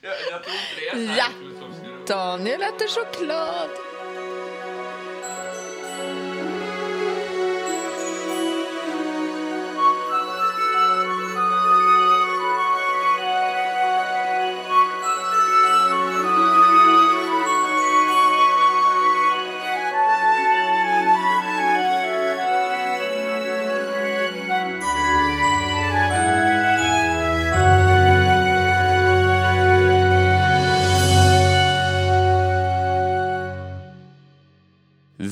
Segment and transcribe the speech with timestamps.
[0.00, 1.26] Jag, jag tror inte det är så här Ja.
[2.06, 3.70] Daniel äter choklad.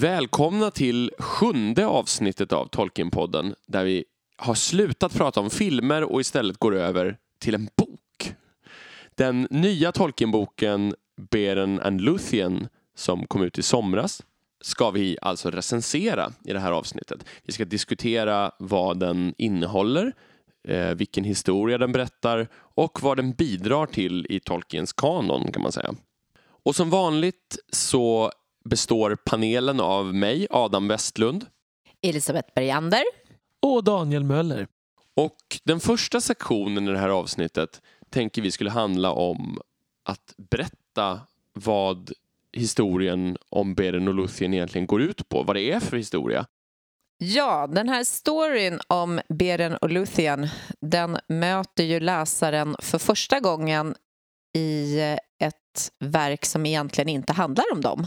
[0.00, 4.04] Välkomna till sjunde avsnittet av Tolkienpodden där vi
[4.36, 8.34] har slutat prata om filmer och istället går över till en bok.
[9.14, 10.94] Den nya Tolkienboken
[11.30, 14.22] Beren and Luthien som kom ut i somras
[14.60, 17.24] ska vi alltså recensera i det här avsnittet.
[17.42, 20.12] Vi ska diskutera vad den innehåller,
[20.68, 25.72] eh, vilken historia den berättar och vad den bidrar till i Tolkiens kanon kan man
[25.72, 25.94] säga.
[26.64, 28.32] Och som vanligt så
[28.68, 31.46] består panelen av mig, Adam Westlund.
[32.02, 33.02] Elisabeth Bergander.
[33.62, 34.66] Och Daniel Möller.
[35.16, 39.60] Och den första sektionen i det här avsnittet tänker vi skulle handla om
[40.04, 41.20] att berätta
[41.52, 42.12] vad
[42.52, 45.42] historien om Beren och Luthien egentligen går ut på.
[45.42, 46.46] Vad det är för historia.
[47.18, 50.48] Ja, den här storyn om Beren och Luthien
[50.80, 53.94] den möter ju läsaren för första gången
[54.56, 55.00] i
[55.38, 58.06] ett verk som egentligen inte handlar om dem.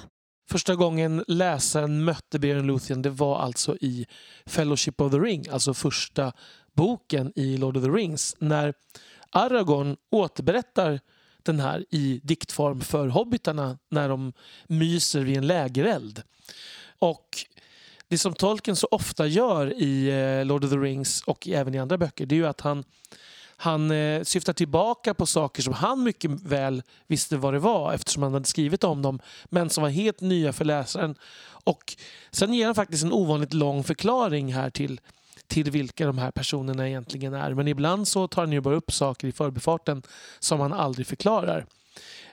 [0.52, 4.08] Första gången läsaren mötte Beren Luthien det var alltså i
[4.46, 6.34] Fellowship of the Ring, alltså första
[6.74, 8.36] boken i Lord of the Rings.
[8.40, 8.74] När
[9.30, 11.00] Aragorn återberättar
[11.44, 14.34] den här i diktform för hobbitarna när de
[14.68, 16.24] myser vid en lägereld.
[17.00, 17.46] Och
[18.08, 21.80] det som Tolkien så ofta gör i eh, Lord of the Rings och även i
[21.80, 22.84] andra böcker det är ju att han
[23.62, 28.24] han eh, syftar tillbaka på saker som han mycket väl visste vad det var eftersom
[28.24, 31.16] han hade skrivit om dem men som var helt nya för läsaren.
[31.64, 31.96] Och
[32.32, 35.02] sen ger han faktiskt en ovanligt lång förklaring här till,
[35.48, 37.54] till vilka de här personerna egentligen är.
[37.54, 40.04] Men ibland så tar han ju bara upp saker i förbifarten
[40.40, 41.66] som han aldrig förklarar.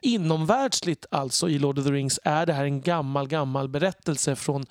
[0.01, 4.67] Inomvärldsligt alltså i Lord of the Rings är det här en gammal, gammal berättelse från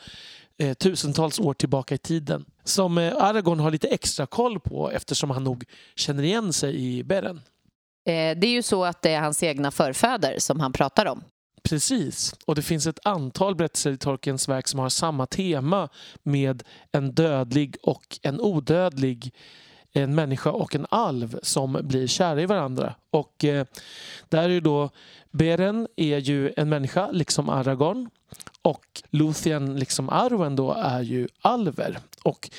[0.57, 2.45] eh, tusentals år tillbaka i tiden.
[2.65, 5.63] Som eh, Aragorn har lite extra koll på eftersom han nog
[5.95, 7.37] känner igen sig i Beren.
[8.07, 11.23] Eh, Det är ju så att det är hans egna förfäder som han pratar om.
[11.63, 12.35] Precis.
[12.45, 15.89] Och det finns ett antal berättelser i Tolkiens verk som har samma tema
[16.23, 19.33] med en dödlig och en odödlig
[19.95, 22.95] en människa och en alv som blir kära i varandra.
[23.09, 23.65] Och eh,
[24.29, 24.89] där är ju då
[25.31, 28.09] Beren är ju en människa, liksom Aragorn.
[28.61, 31.99] Och Luthien, liksom Arwen, då, är ju alver.
[32.23, 32.49] Och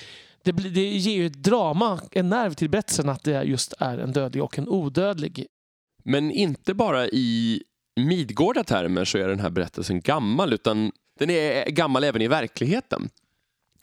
[0.42, 3.98] det, blir, det ger ju ett drama, en nerv till berättelsen att det just är
[3.98, 5.46] en dödlig och en odödlig.
[6.04, 7.62] Men inte bara i
[8.00, 13.08] Midgårda termer så är den här berättelsen gammal utan den är gammal även i verkligheten.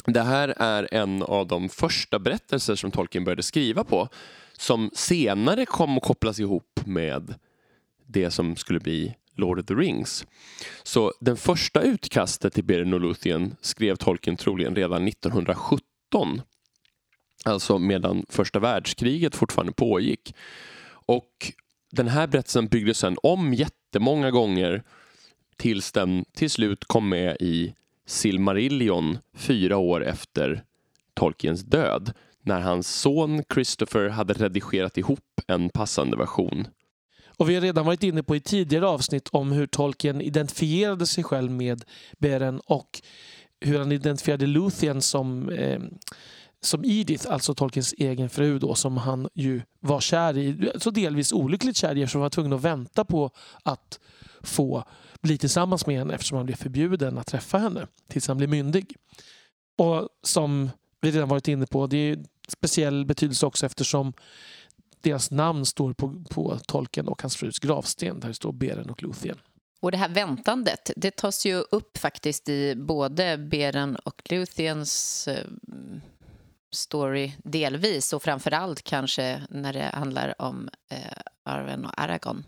[0.05, 4.09] Det här är en av de första berättelser som Tolkien började skriva på
[4.57, 7.35] som senare kom att kopplas ihop med
[8.05, 10.25] det som skulle bli Lord of the Rings.
[10.83, 16.41] Så den första utkastet till Beren och Luthien skrev Tolkien troligen redan 1917.
[17.45, 20.35] Alltså medan första världskriget fortfarande pågick.
[21.05, 21.53] Och
[21.91, 24.83] den här berättelsen byggdes sen om jättemånga gånger
[25.57, 27.73] tills den till slut kom med i
[28.05, 30.63] Silmarillion fyra år efter
[31.13, 36.67] Tolkiens död när hans son Christopher hade redigerat ihop en passande version.
[37.37, 41.23] Och vi har redan varit inne på i tidigare avsnitt om hur Tolkien identifierade sig
[41.23, 41.83] själv med
[42.19, 43.01] Beren och
[43.61, 45.81] hur han identifierade Luthien som, eh,
[46.61, 50.71] som Edith, alltså Tolkiens egen fru då, som han ju var kär i.
[50.75, 53.31] Så delvis olyckligt kär i eftersom han var tvungen att vänta på
[53.63, 53.99] att
[54.41, 54.83] få
[55.23, 58.95] bli tillsammans med henne eftersom han blev förbjuden att träffa henne tills han blev myndig.
[59.77, 60.69] Och som
[61.01, 64.13] vi redan varit inne på, det är speciell betydelse också eftersom
[65.01, 69.03] deras namn står på, på tolken och hans frus gravsten där det står Beren och
[69.03, 69.37] Luthien.
[69.79, 75.45] Och det här väntandet, det tas ju upp faktiskt i både Beren och Luthiens eh,
[76.71, 80.97] story delvis och framför allt kanske när det handlar om eh,
[81.43, 82.43] Arwen och Aragorn.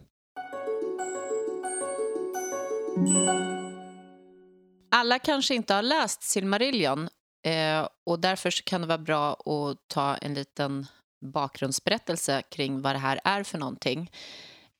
[4.91, 7.09] Alla kanske inte har läst Silmarillion
[7.45, 10.87] eh, och därför kan det vara bra att ta en liten
[11.21, 14.11] bakgrundsberättelse kring vad det här är för någonting.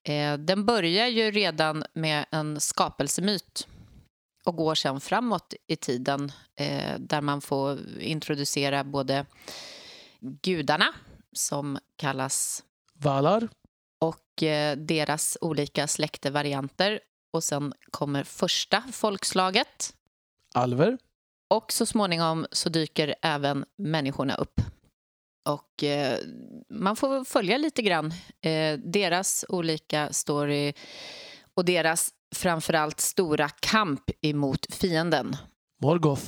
[0.07, 3.67] Eh, den börjar ju redan med en skapelsemyt
[4.45, 9.25] och går sen framåt i tiden eh, där man får introducera både
[10.19, 10.93] gudarna
[11.33, 12.63] som kallas
[12.93, 13.47] Valar,
[14.01, 16.99] och eh, deras olika släktevarianter.
[17.35, 19.93] Och sen kommer första folkslaget.
[20.53, 20.97] Alver.
[21.49, 24.61] Och så småningom så dyker även människorna upp.
[25.49, 26.19] Och eh,
[26.69, 30.73] man får följa lite grann eh, deras olika story
[31.53, 35.37] och deras framförallt stora kamp emot fienden.
[35.81, 36.25] Morgoth.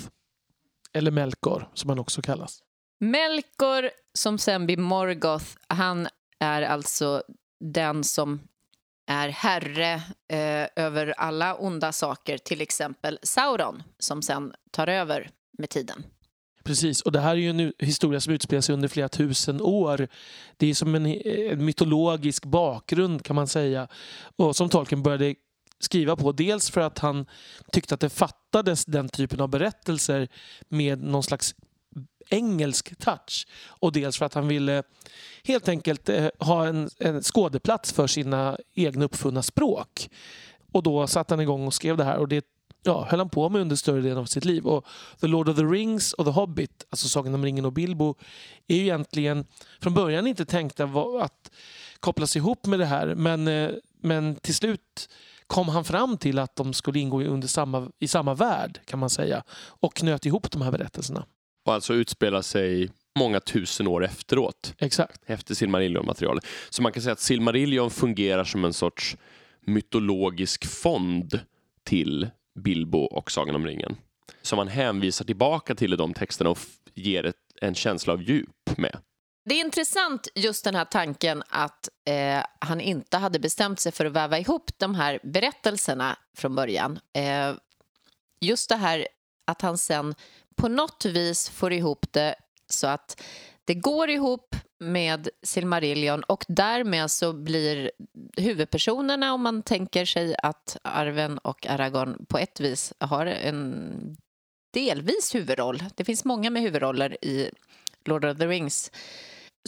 [0.94, 2.60] Eller Melkor, som han också kallas.
[3.00, 6.08] Melkor, som sen blir Morgoth, han
[6.40, 7.24] är alltså
[7.60, 8.40] den som
[9.08, 9.94] är herre
[10.28, 16.04] eh, över alla onda saker, till exempel Sauron, som sen tar över med tiden.
[16.64, 20.08] Precis, och det här är ju en historia som utspelar sig under flera tusen år.
[20.58, 23.88] Det är som en, eh, en mytologisk bakgrund kan man säga.
[24.36, 25.36] Och som Tolkien började
[25.80, 26.32] skriva på.
[26.32, 27.26] Dels för att han
[27.72, 30.28] tyckte att det fattades den typen av berättelser
[30.70, 31.56] med någon slags
[32.30, 33.48] engelsk touch.
[33.68, 34.84] Och dels för att han ville
[35.44, 40.10] helt enkelt eh, ha en, en skådeplats för sina egna uppfunna språk.
[40.72, 42.18] Och då satte han igång och skrev det här.
[42.18, 42.46] Och det
[42.84, 44.68] ja, höll han på med under större delen av sitt liv.
[44.68, 44.86] Och
[45.22, 48.16] The Lord of the Rings och The Hobbit, alltså Sagan om ringen och Bilbo,
[48.68, 49.46] är ju egentligen
[49.80, 50.84] från början inte tänkta
[51.22, 51.52] att
[52.00, 53.16] kopplas ihop med det här.
[53.16, 53.70] Men, eh,
[54.02, 55.10] men till slut
[55.48, 59.10] kom han fram till att de skulle ingå under samma, i samma värld kan man
[59.10, 61.26] säga och knöt ihop de här berättelserna.
[61.68, 64.74] Och alltså utspela sig många tusen år efteråt.
[64.78, 65.22] Exakt.
[65.26, 66.46] Efter Silmarillion-materialet.
[66.70, 69.18] Så man kan säga att Silmarillion fungerar som en sorts
[69.62, 71.40] mytologisk fond
[71.84, 72.30] till
[72.60, 73.96] Bilbo och Sagan om ringen.
[74.42, 76.58] Som man hänvisar tillbaka till i de texterna och
[76.94, 78.98] ger ett, en känsla av djup med.
[79.46, 84.06] Det är intressant just den här tanken att eh, han inte hade bestämt sig för
[84.06, 87.00] att väva ihop de här berättelserna från början.
[87.14, 87.56] Eh,
[88.42, 89.08] just det här
[89.46, 90.16] att han sen
[90.58, 92.36] på något vis får ihop det
[92.70, 93.24] så att
[93.66, 97.92] det går ihop med Silmarillion och därmed så blir
[98.38, 104.18] huvudpersonerna, om man tänker sig att Arven och Aragorn på ett vis har en
[104.74, 105.84] delvis huvudroll.
[105.96, 107.52] Det finns många med huvudroller i
[108.06, 108.92] Lord of the Rings.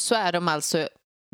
[0.01, 0.89] Så är de alltså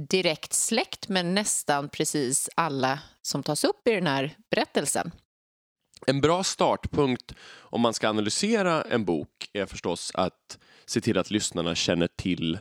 [0.09, 5.11] direkt släkt med nästan precis alla som tas upp i den här berättelsen.
[6.07, 11.31] En bra startpunkt om man ska analysera en bok är förstås att se till att
[11.31, 12.59] lyssnarna känner till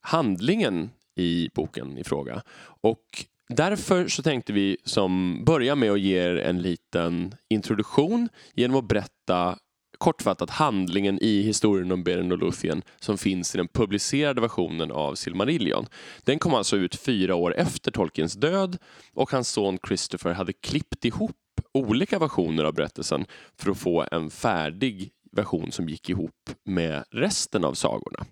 [0.00, 2.42] handlingen i boken i fråga.
[2.80, 8.76] Och därför så tänkte vi som börja med att ge er en liten introduktion genom
[8.76, 9.58] att berätta
[9.98, 15.14] kortfattat handlingen i historien om Beren och Luthien som finns i den publicerade versionen av
[15.14, 15.86] Silmarillion.
[16.24, 18.78] Den kom alltså ut fyra år efter Tolkiens död
[19.14, 21.36] och hans son Christopher hade klippt ihop
[21.76, 23.26] olika versioner av berättelsen
[23.56, 28.26] för att få en färdig version som gick ihop med resten av sagorna.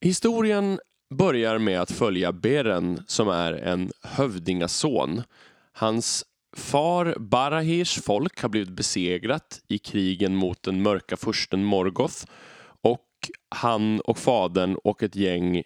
[0.00, 0.80] Historien
[1.14, 5.22] börjar med att följa Beren som är en hövdingason.
[5.72, 6.24] Hans
[6.56, 12.24] far Barahirs folk har blivit besegrat i krigen mot den mörka fursten Morgoth
[12.82, 13.06] och
[13.54, 15.62] han och fadern och ett gäng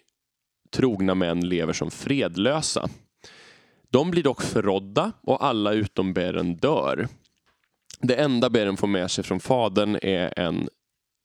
[0.71, 2.89] trogna män lever som fredlösa.
[3.93, 7.07] De blir dock förrådda och alla utom Beren dör.
[8.01, 10.69] Det enda Beren får med sig från fadern är en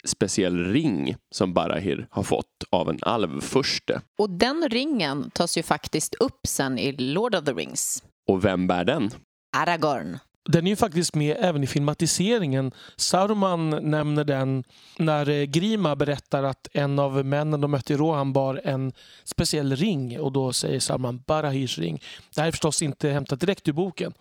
[0.04, 4.00] speciell ring som Barahir har fått av en alvfurste.
[4.18, 8.02] Och den ringen tas ju faktiskt upp sen i Lord of the Rings.
[8.28, 9.10] Och vem bär den?
[9.56, 10.18] Aragorn.
[10.52, 12.72] Den är ju faktiskt med även i filmatiseringen.
[12.96, 14.64] Saruman nämner den
[14.98, 18.92] när eh, Grima berättar att en av männen de mötte i Rohan bar en
[19.24, 22.02] speciell ring och då säger Saruman Barahirs ring.
[22.34, 24.12] Det här är förstås inte hämtat direkt ur boken.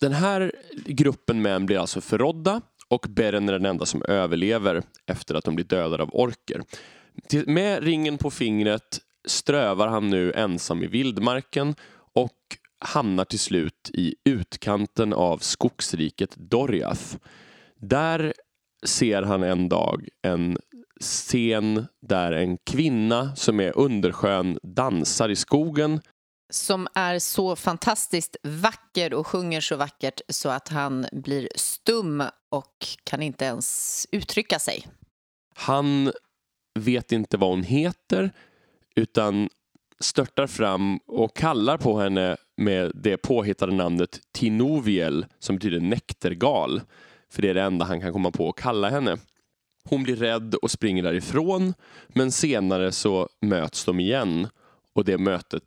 [0.00, 0.52] Den här
[0.86, 5.54] gruppen män blir alltså förrådda och Beren är den enda som överlever efter att de
[5.54, 6.62] blir dödade av orker.
[7.46, 11.74] Med ringen på fingret strövar han nu ensam i vildmarken
[12.14, 17.16] och hamnar till slut i utkanten av skogsriket Doriath.
[17.80, 18.34] Där
[18.86, 20.58] ser han en dag en
[21.00, 26.00] scen där en kvinna som är underskön dansar i skogen.
[26.52, 32.86] Som är så fantastiskt vacker och sjunger så vackert så att han blir stum och
[33.04, 34.86] kan inte ens uttrycka sig.
[35.54, 36.12] Han
[36.78, 38.30] vet inte vad hon heter
[38.96, 39.48] utan
[40.00, 46.80] störtar fram och kallar på henne med det påhittade namnet Tinoviel som betyder näktergal
[47.30, 49.16] För det är det enda han kan komma på att kalla henne.
[49.84, 51.74] Hon blir rädd och springer därifrån
[52.08, 54.48] men senare så möts de igen
[54.92, 55.62] och det mötet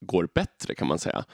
[0.00, 1.24] går bättre kan man säga.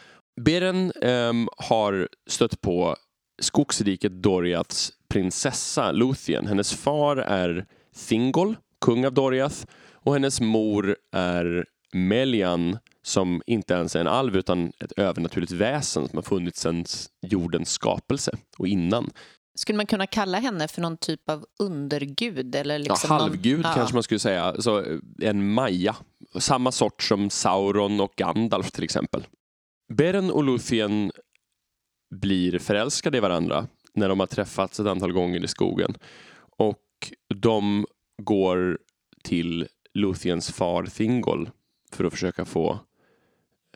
[0.40, 2.96] Beren um, har stött på
[3.42, 6.46] skogsriket Doriaths prinsessa Luthien.
[6.46, 7.66] Hennes far är
[8.08, 14.36] Thingol, kung av Doriath och hennes mor är Melian som inte ens är en alv
[14.36, 16.84] utan ett övernaturligt väsen som har funnits sedan
[17.22, 19.10] jordens skapelse och innan.
[19.54, 22.54] Skulle man kunna kalla henne för någon typ av undergud?
[22.54, 23.74] Eller liksom ja, halvgud någon...
[23.74, 24.54] kanske man skulle säga.
[24.58, 24.84] Så
[25.22, 25.96] en Maja.
[26.38, 29.26] Samma sort som Sauron och Gandalf till exempel.
[29.92, 31.12] Beren och Luthien
[32.14, 35.94] blir förälskade i varandra när de har träffats ett antal gånger i skogen.
[36.56, 37.86] Och de
[38.22, 38.78] går
[39.24, 41.50] till Luthiens far Thingol
[41.92, 42.78] för att försöka få eh,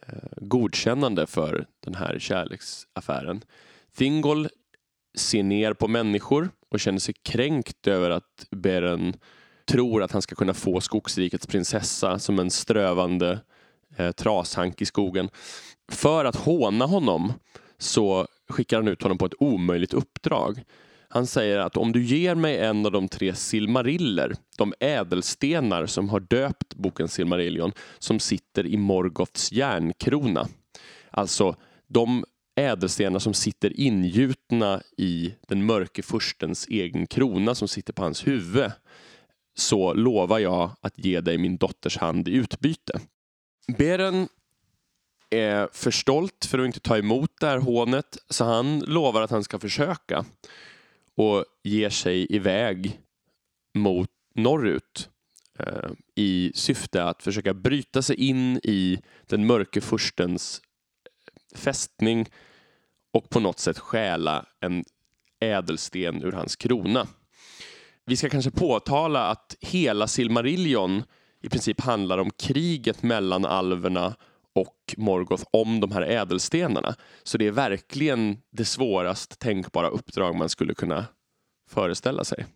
[0.06, 3.44] Eh, godkännande för den här kärleksaffären.
[3.96, 4.49] Thingol
[5.18, 9.16] ser ner på människor och känner sig kränkt över att Beren
[9.64, 13.40] tror att han ska kunna få skogsrikets prinsessa som en strövande
[13.96, 15.28] eh, trashank i skogen.
[15.92, 17.32] För att håna honom
[17.78, 20.62] så skickar han ut honom på ett omöjligt uppdrag.
[21.14, 26.09] Han säger att om du ger mig en av de tre silmariller, de ädelstenar som
[26.09, 30.49] har döpt boken Silmarillion, som sitter i Morgoths järnkrona.
[31.11, 31.56] Alltså
[31.87, 32.25] de
[32.56, 38.71] ädelstenar som sitter ingjutna i den mörke furstens egen krona som sitter på hans huvud
[39.56, 43.00] så lovar jag att ge dig min dotters hand i utbyte.
[43.78, 44.28] Beren
[45.30, 49.30] är för stolt för att inte ta emot det här hånet så han lovar att
[49.30, 50.25] han ska försöka
[51.16, 53.00] och ger sig iväg
[53.75, 55.09] mot norrut
[55.59, 62.28] eh, i syfte att försöka bryta sig in i den mörke furstens eh, fästning
[63.12, 64.85] och på något sätt stjäla en
[65.40, 67.06] ädelsten ur hans krona.
[68.06, 71.02] Vi ska kanske påtala att hela Silmarillion
[71.42, 74.14] i princip handlar om kriget mellan alverna
[74.54, 76.94] och Morgoth om de här ädelstenarna.
[77.23, 81.06] Så det är verkligen det svårast tänkbara uppdrag man skulle kunna
[81.70, 82.46] föreställa sig.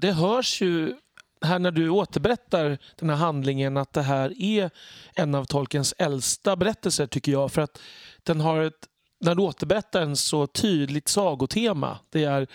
[0.00, 0.96] Det hörs ju
[1.42, 4.70] här när du återberättar den här handlingen att det här är
[5.14, 7.52] en av Tolkiens äldsta berättelser tycker jag.
[7.52, 7.80] För att
[8.22, 8.88] den har ett
[9.22, 11.98] när du återberättar en så tydligt sagotema.
[12.10, 12.46] Det är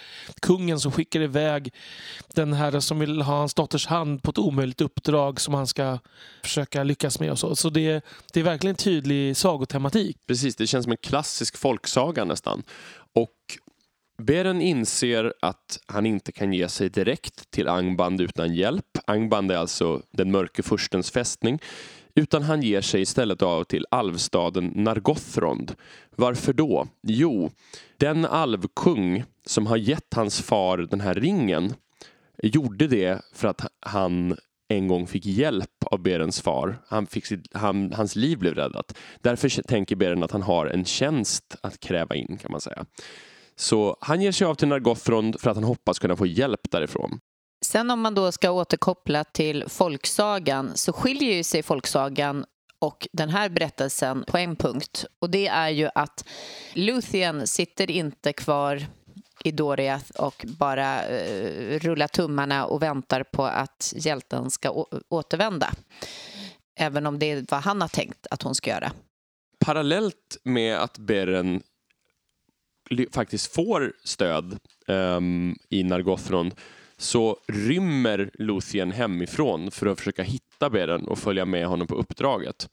[0.41, 1.73] kungen som skickar iväg
[2.33, 5.99] den här som vill ha hans dotters hand på ett omöjligt uppdrag som han ska
[6.43, 7.31] försöka lyckas med.
[7.31, 10.17] Och så så det, det är verkligen tydlig sagotematik.
[10.27, 12.63] Precis, det känns som en klassisk folksaga nästan.
[13.13, 13.57] Och
[14.21, 18.97] Beren inser att han inte kan ge sig direkt till Angband utan hjälp.
[19.07, 21.59] Angband är alltså den mörke furstens fästning.
[22.17, 25.75] Utan han ger sig istället av till alvstaden Nargothrond.
[26.15, 26.87] Varför då?
[27.03, 27.51] Jo,
[27.97, 31.73] den alvkung som har gett hans far den här ringen
[32.43, 36.81] gjorde det för att han en gång fick hjälp av Berens far.
[36.87, 38.97] Han fick sitt, han, hans liv blev räddat.
[39.21, 42.85] Därför tänker Beren att han har en tjänst att kräva in kan man säga.
[43.55, 47.19] Så han ger sig av till Nargothrond för att han hoppas kunna få hjälp därifrån.
[47.67, 52.45] Sen om man då ska återkoppla till folksagan så skiljer ju sig folksagan
[52.79, 56.27] och den här berättelsen på en punkt och det är ju att
[56.73, 58.85] Luthien sitter inte kvar
[59.43, 65.73] i Doriath och bara uh, rullar tummarna och väntar på att hjälten ska återvända.
[66.79, 68.91] Även om det är vad han har tänkt att hon ska göra.
[69.65, 71.61] Parallellt med att Beren
[73.11, 76.55] faktiskt får stöd um, i Nargothrond
[76.97, 82.69] så rymmer Luthien hemifrån för att försöka hitta Beren och följa med honom på uppdraget.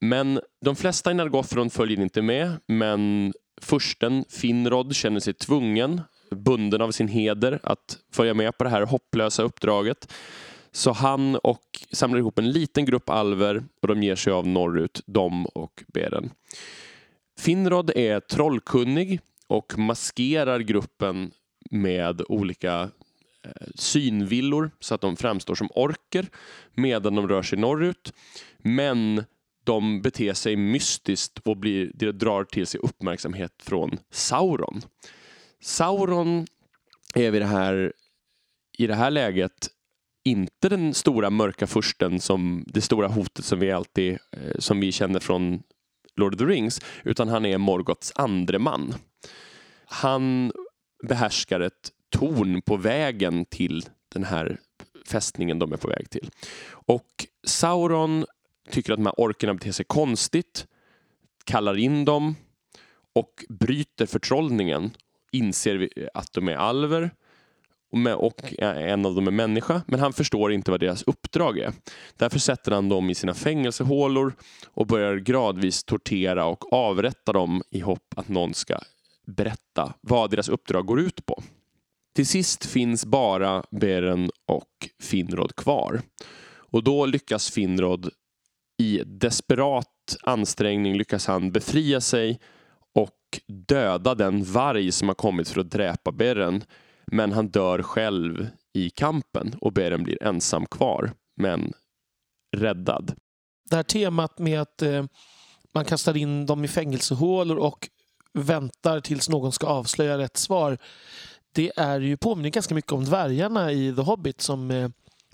[0.00, 6.00] Men de flesta i Nargothrond följer inte med, men fursten Finrod känner sig tvungen,
[6.30, 10.12] bunden av sin heder, att följa med på det här hopplösa uppdraget.
[10.72, 15.00] Så han och samlar ihop en liten grupp alver och de ger sig av norrut,
[15.06, 16.30] de och Beren.
[17.40, 21.30] Finrod är trollkunnig och maskerar gruppen
[21.70, 22.90] med olika
[23.44, 26.26] Eh, synvillor så att de framstår som orker
[26.74, 28.12] medan de rör sig norrut.
[28.58, 29.24] Men
[29.64, 34.82] de beter sig mystiskt och blir, drar till sig uppmärksamhet från Sauron.
[35.60, 36.46] Sauron
[37.14, 37.92] är vid det här,
[38.78, 39.68] i det här läget
[40.24, 44.92] inte den stora mörka fursten som det stora hotet som vi alltid eh, som vi
[44.92, 45.62] känner från
[46.16, 48.94] Lord of the Rings utan han är Morgoths andre man.
[49.84, 50.52] Han
[51.08, 54.58] behärskar ett torn på vägen till den här
[55.06, 56.30] fästningen de är på väg till.
[56.70, 58.24] Och Sauron
[58.70, 60.66] tycker att de här orkerna beter sig konstigt,
[61.44, 62.34] kallar in dem
[63.14, 64.90] och bryter förtrollningen.
[65.32, 67.10] Inser att de är alver
[68.16, 71.72] och en av dem är människa, men han förstår inte vad deras uppdrag är.
[72.16, 74.34] Därför sätter han dem i sina fängelsehålor
[74.66, 78.78] och börjar gradvis tortera och avrätta dem i hopp att någon ska
[79.26, 81.42] berätta vad deras uppdrag går ut på.
[82.14, 86.02] Till sist finns bara Beren och Finrod kvar.
[86.54, 88.10] Och då lyckas Finrod
[88.78, 92.40] i desperat ansträngning lyckas han befria sig
[92.94, 93.18] och
[93.68, 96.64] döda den varg som har kommit för att dräpa Beren.
[97.06, 101.72] Men han dör själv i kampen och Beren blir ensam kvar, men
[102.56, 103.14] räddad.
[103.70, 105.04] Det här temat med att eh,
[105.74, 107.88] man kastar in dem i fängelsehålor och
[108.32, 110.78] väntar tills någon ska avslöja rätt svar.
[111.54, 114.88] Det är ju påminner ganska mycket om dvärgarna i The Hobbit som eh,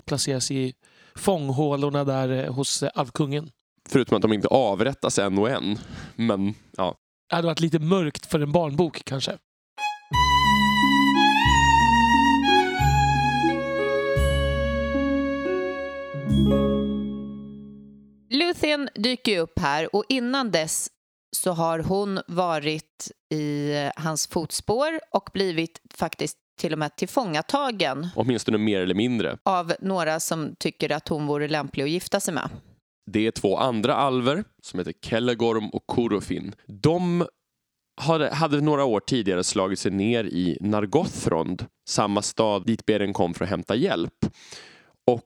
[0.05, 0.73] placeras i
[1.15, 3.51] fånghålorna där eh, hos eh, Alvkungen.
[3.89, 5.79] Förutom att de inte avrättas en och en.
[6.15, 6.95] Men ja,
[7.29, 9.37] Det hade varit lite mörkt för en barnbok kanske.
[18.29, 20.89] Luthien dyker ju upp här och innan dess
[21.35, 28.57] så har hon varit i hans fotspår och blivit faktiskt till och med tillfångatagen åtminstone
[28.57, 29.37] mer eller mindre.
[29.43, 32.49] av några som tycker att hon vore lämplig att gifta sig med.
[33.11, 36.55] Det är två andra alver som heter Kellegorm och Korofin.
[36.67, 37.25] De
[38.01, 43.33] hade, hade några år tidigare slagit sig ner i Nargothrond, samma stad dit Beren kom
[43.33, 44.25] för att hämta hjälp.
[45.07, 45.25] Och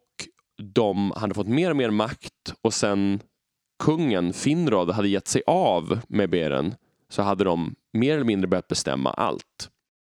[0.74, 3.20] de hade fått mer och mer makt och sen
[3.80, 6.76] kungen Finrod hade gett sig av med Beren
[7.10, 9.70] så hade de mer eller mindre börjat bestämma allt.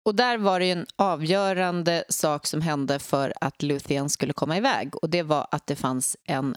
[0.05, 4.57] Och där var det ju en avgörande sak som hände för att Luthien skulle komma
[4.57, 6.55] iväg och det var att det fanns en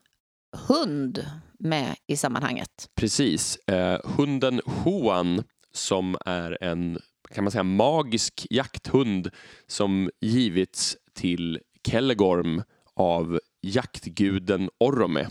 [0.68, 1.26] hund
[1.58, 2.88] med i sammanhanget.
[2.94, 3.56] Precis.
[3.56, 5.42] Eh, hunden Huan
[5.72, 6.98] som är en
[7.32, 9.30] kan man säga, magisk jakthund
[9.66, 12.62] som givits till Kellegorm
[12.96, 15.28] av jaktguden Orome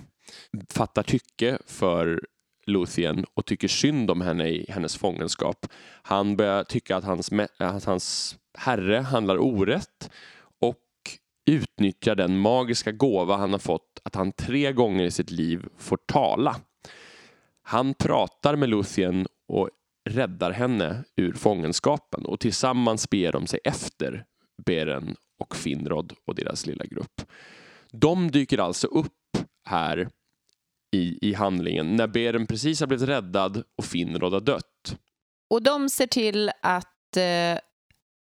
[0.69, 2.21] fattar tycke för
[2.65, 5.65] Luthien och tycker synd om henne i hennes fångenskap.
[6.03, 10.11] Han börjar tycka att hans, att hans herre handlar orätt
[10.61, 10.77] och
[11.45, 15.97] utnyttjar den magiska gåva han har fått att han tre gånger i sitt liv får
[16.05, 16.55] tala.
[17.63, 19.69] Han pratar med Luthien och
[20.09, 24.25] räddar henne ur fångenskapen och tillsammans beger de sig efter
[24.65, 27.21] Beren och Finrod och deras lilla grupp.
[27.91, 30.09] De dyker alltså upp här
[30.91, 34.97] i, i handlingen när Beren precis har blivit räddad och Finrod har dött.
[35.49, 37.59] Och de ser till att eh,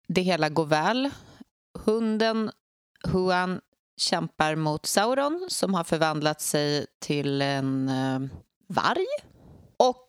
[0.09, 1.11] det hela går väl.
[1.79, 2.51] Hunden
[3.05, 3.61] Huan
[3.97, 8.21] kämpar mot Sauron som har förvandlat sig till en eh,
[8.69, 9.07] varg.
[9.77, 10.09] Och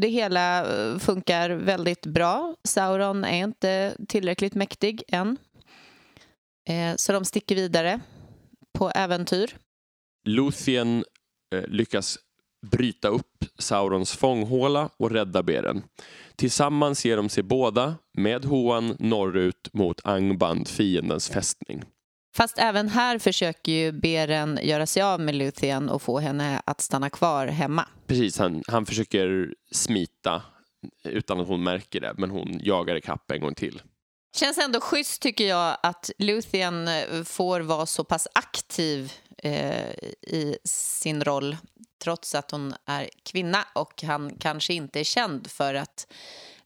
[0.00, 2.54] det hela eh, funkar väldigt bra.
[2.64, 5.36] Sauron är inte tillräckligt mäktig än.
[6.68, 8.00] Eh, så de sticker vidare
[8.78, 9.56] på äventyr.
[10.26, 11.04] Luthien
[11.68, 12.18] lyckas
[12.66, 15.82] bryta upp Saurons fånghåla och rädda Beren.
[16.36, 21.84] Tillsammans ger de sig båda med Hoan norrut mot Angband, fiendens fästning.
[22.36, 26.80] Fast även här försöker ju Beren göra sig av med Luthien och få henne att
[26.80, 27.88] stanna kvar hemma.
[28.06, 30.42] Precis, han, han försöker smita
[31.04, 33.82] utan att hon märker det, men hon jagar ikapp en gång till.
[34.36, 39.90] Känns ändå schysst tycker jag att Luthien eh, får vara så pass aktiv eh,
[40.22, 41.56] i sin roll
[42.02, 46.06] trots att hon är kvinna och han kanske inte är känd för att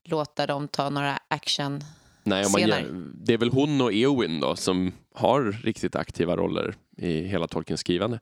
[0.04, 1.84] låta dem ta några action.
[2.22, 6.74] Nej, man ger, det är väl hon och Eowyn då som har riktigt aktiva roller
[6.96, 8.20] i hela Tolkiens skrivande.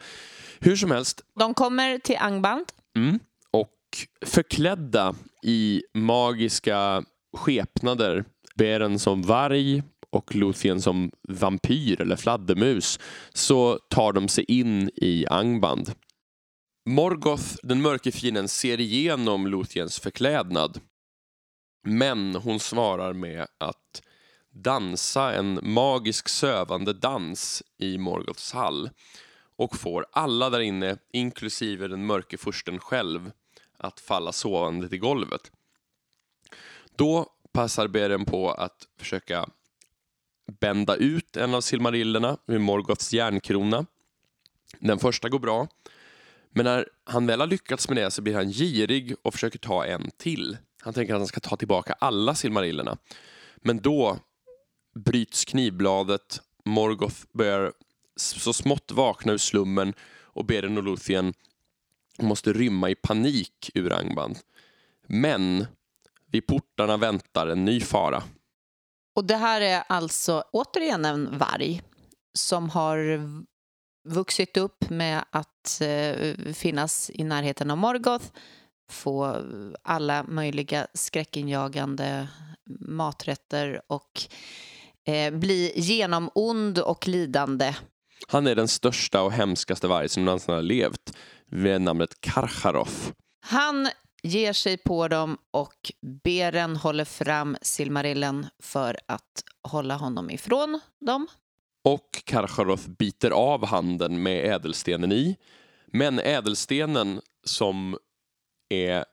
[0.60, 2.66] Hur som helst, De kommer till Angband.
[2.96, 3.18] Mm.
[3.50, 3.78] Och
[4.26, 7.04] förklädda i magiska
[7.36, 8.24] skepnader.
[8.54, 9.82] Beren som varg
[10.12, 12.98] och Luthien som vampyr eller fladdermus
[13.32, 15.94] så tar de sig in i Angband.
[16.86, 20.80] Morgoth, den mörke fienden, ser igenom Luthiens förklädnad.
[21.84, 24.02] Men hon svarar med att
[24.50, 28.90] dansa en magisk sövande dans i Morgoths hall
[29.56, 33.30] och får alla där inne, inklusive den mörke fursten själv,
[33.78, 35.52] att falla sovande till golvet.
[36.96, 39.48] Då passar Beren på att försöka
[40.60, 43.86] bända ut en av silmarillerna ur Morgoths järnkrona.
[44.78, 45.68] Den första går bra,
[46.50, 49.84] men när han väl har lyckats med det så blir han girig och försöker ta
[49.86, 50.56] en till.
[50.80, 52.96] Han tänker att han ska ta tillbaka alla silmarillerna.
[53.56, 54.18] Men då
[54.94, 57.72] bryts knivbladet, Morgoth börjar
[58.16, 61.34] så smått vakna ur slummen och Beren och Luthien
[62.18, 64.38] måste rymma i panik ur Angband.
[65.06, 65.66] Men
[66.26, 68.22] vid portarna väntar en ny fara.
[69.14, 71.82] Och det här är alltså återigen en varg
[72.34, 73.20] som har
[74.08, 78.24] vuxit upp med att eh, finnas i närheten av Morgoth,
[78.90, 79.36] få
[79.82, 82.28] alla möjliga skräckinjagande
[82.80, 84.20] maträtter och
[85.06, 87.74] eh, bli genomond och lidande.
[88.28, 91.16] Han är den största och hemskaste varg som någonsin har levt.
[91.46, 93.10] vid namnet Karcharoth.
[93.40, 93.88] Han
[94.22, 95.92] ger sig på dem och
[96.24, 101.26] Beren håller fram Silmarillen för att hålla honom ifrån dem.
[101.84, 105.36] Och Karcharoth biter av handen med ädelstenen i.
[105.86, 107.98] Men ädelstenen som
[108.68, 109.04] är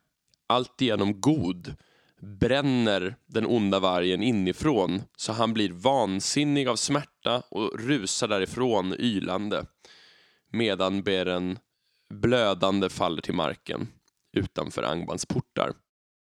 [0.46, 1.74] alltigenom god
[2.20, 9.66] bränner den onda vargen inifrån så han blir vansinnig av smärta och rusar därifrån ylande
[10.52, 11.58] medan Beren
[12.14, 13.88] blödande faller till marken
[14.36, 15.72] utanför Angbans portar.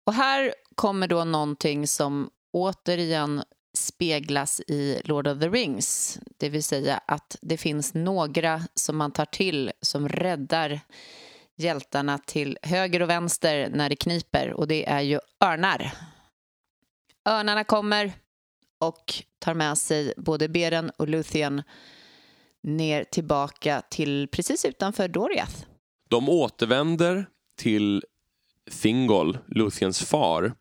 [0.06, 3.44] Och här kommer då någonting som återigen
[3.78, 6.20] speglas i Lord of the Rings.
[6.38, 10.80] Det vill säga att det finns några som man tar till som räddar
[11.58, 15.94] hjältarna till höger och vänster när det kniper och det är ju örnar.
[17.30, 18.14] Örnarna kommer
[18.80, 21.64] och tar med sig både Beren och Luthien
[22.64, 25.66] ner tillbaka till precis utanför Doriath.
[26.10, 28.04] De återvänder till
[28.82, 30.54] Thingol, Luthiens far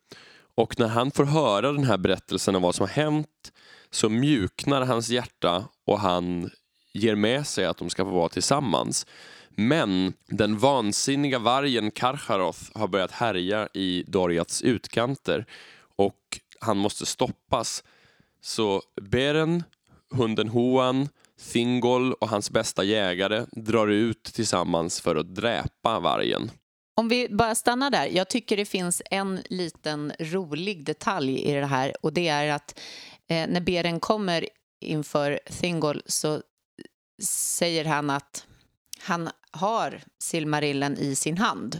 [0.55, 3.51] och när han får höra den här berättelsen om vad som har hänt
[3.91, 6.49] så mjuknar hans hjärta och han
[6.93, 9.05] ger med sig att de ska få vara tillsammans.
[9.49, 15.45] Men den vansinniga vargen Karcharoth har börjat härja i Doriats utkanter
[15.95, 17.83] och han måste stoppas.
[18.41, 19.63] Så Beren,
[20.11, 21.09] hunden Hoan,
[21.51, 26.51] Thingol och hans bästa jägare drar ut tillsammans för att dräpa vargen.
[26.95, 28.05] Om vi bara stannar där.
[28.05, 32.79] Jag tycker det finns en liten rolig detalj i det här och det är att
[33.27, 34.49] eh, när Beren kommer
[34.81, 36.41] inför Thingol så
[37.23, 38.47] säger han att
[38.99, 41.79] han har Silmarillen i sin hand.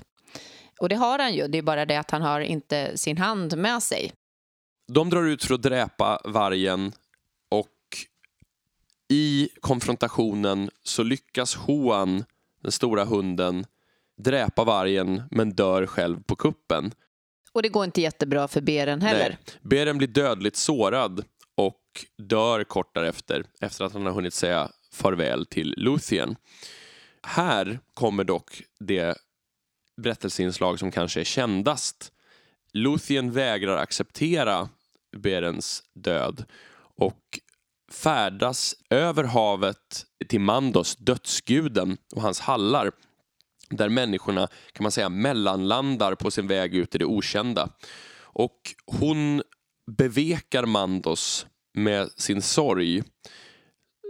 [0.79, 3.57] Och det har han ju, det är bara det att han har inte sin hand
[3.57, 4.13] med sig.
[4.93, 6.91] De drar ut för att dräpa vargen
[7.49, 7.69] och
[9.09, 12.23] i konfrontationen så lyckas Hoan,
[12.61, 13.65] den stora hunden,
[14.23, 16.91] dräpa vargen men dör själv på kuppen.
[17.51, 19.29] Och det går inte jättebra för Beren heller.
[19.29, 19.37] Nej.
[19.61, 21.81] Beren blir dödligt sårad och
[22.17, 26.35] dör kort därefter efter att han har hunnit säga farväl till Luthien.
[27.23, 29.17] Här kommer dock det
[30.01, 32.11] berättelseinslag som kanske är kändast.
[32.73, 34.69] Luthien vägrar acceptera
[35.17, 36.45] Berens död
[36.97, 37.39] och
[37.91, 42.91] färdas över havet till Mandos, dödsguden, och hans hallar
[43.75, 47.69] där människorna kan man säga mellanlandar på sin väg ut i det okända.
[48.15, 49.41] Och hon
[49.97, 53.03] bevekar Mandos med sin sorg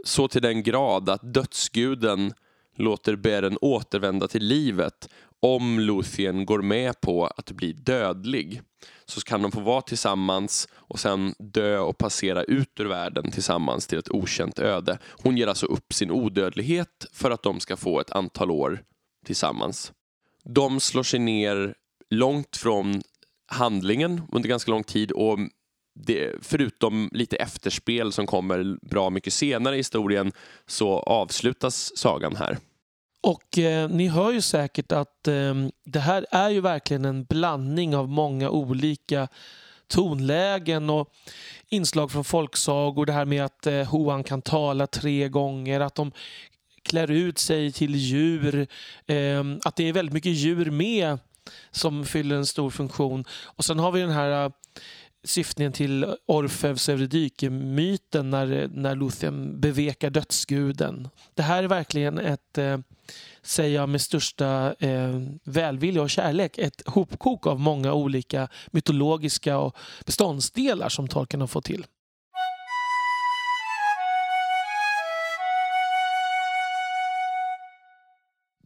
[0.06, 2.34] så till den grad att dödsguden
[2.78, 8.62] låter Beren återvända till livet om Luthien går med på att bli dödlig.
[9.06, 13.88] Så kan de få vara tillsammans och sen dö och passera ut ur världen tillsammans
[13.88, 14.98] till ett okänt öde.
[15.24, 18.84] Hon ger alltså upp sin odödlighet för att de ska få ett antal år
[19.24, 19.92] tillsammans.
[20.44, 21.76] De slår sig ner
[22.10, 23.02] långt från
[23.48, 25.40] handlingen under ganska lång tid och
[25.96, 30.32] det, förutom lite efterspel som kommer bra mycket senare i historien
[30.68, 32.58] så avslutas sagan här.
[33.22, 35.54] Och eh, ni hör ju säkert att eh,
[35.86, 39.28] det här är ju verkligen en blandning av många olika
[39.88, 41.10] tonlägen och
[41.70, 43.06] inslag från folksagor.
[43.06, 46.12] Det här med att eh, Hoan kan tala tre gånger, att de
[46.84, 48.68] klär ut sig till djur,
[49.06, 51.18] eh, att det är väldigt mycket djur med
[51.72, 53.26] som fyller en stor funktion.
[53.44, 54.52] Och sen har vi den här äh,
[55.24, 61.10] syftningen till Orfeus Eurydike-myten när, när Luthien bevekar dödsguden.
[61.34, 62.78] Det här är verkligen ett, eh,
[63.42, 69.78] säger jag med största eh, välvilja och kärlek, ett hopkok av många olika mytologiska och
[70.06, 71.86] beståndsdelar som Tolkien har fått till.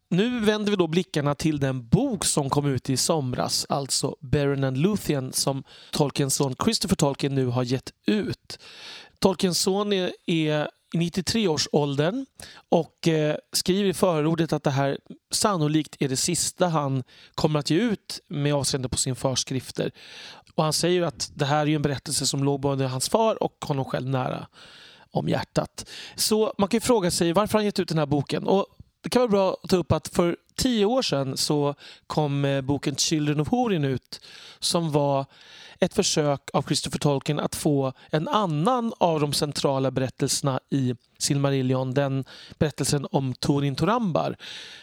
[0.09, 4.63] Nu vänder vi då blickarna till den bok som kom ut i somras, alltså Baron
[4.63, 8.59] and Luthien som Tolkiens son Christopher Tolkien nu har gett ut.
[9.19, 12.25] Tolkiens son är, är i 93 års åldern
[12.69, 14.97] och eh, skriver i förordet att det här
[15.31, 17.03] sannolikt är det sista han
[17.35, 19.91] kommer att ge ut med avseende på sin förskrifter.
[20.55, 23.65] Och han säger att det här är en berättelse som låg både hans far och
[23.65, 24.47] honom själv nära
[25.11, 25.89] om hjärtat.
[26.15, 28.43] Så man kan fråga sig varför han gett ut den här boken.
[28.43, 28.65] Och
[29.01, 31.75] det kan vara bra att ta upp att för tio år sedan så
[32.07, 34.21] kom eh, boken Children of Horin ut
[34.59, 35.25] som var
[35.79, 41.93] ett försök av Christopher Tolkien att få en annan av de centrala berättelserna i Silmarillion,
[41.93, 42.25] den
[42.59, 44.35] berättelsen om Torin Torambar,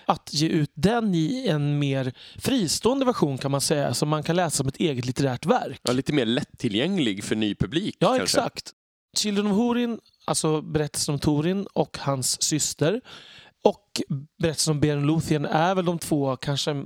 [0.05, 4.37] att ge ut den i en mer fristående version kan man säga, som man kan
[4.37, 5.81] läsa som ett eget litterärt verk.
[5.83, 7.97] Ja, lite mer lättillgänglig för ny publik.
[7.99, 8.23] Ja, kanske.
[8.23, 8.73] exakt.
[9.17, 13.01] Children of Horin, alltså berättelsen om Torin och hans syster
[13.65, 14.03] och
[14.39, 16.85] berättelsen om Beren Luthien är väl de två kanske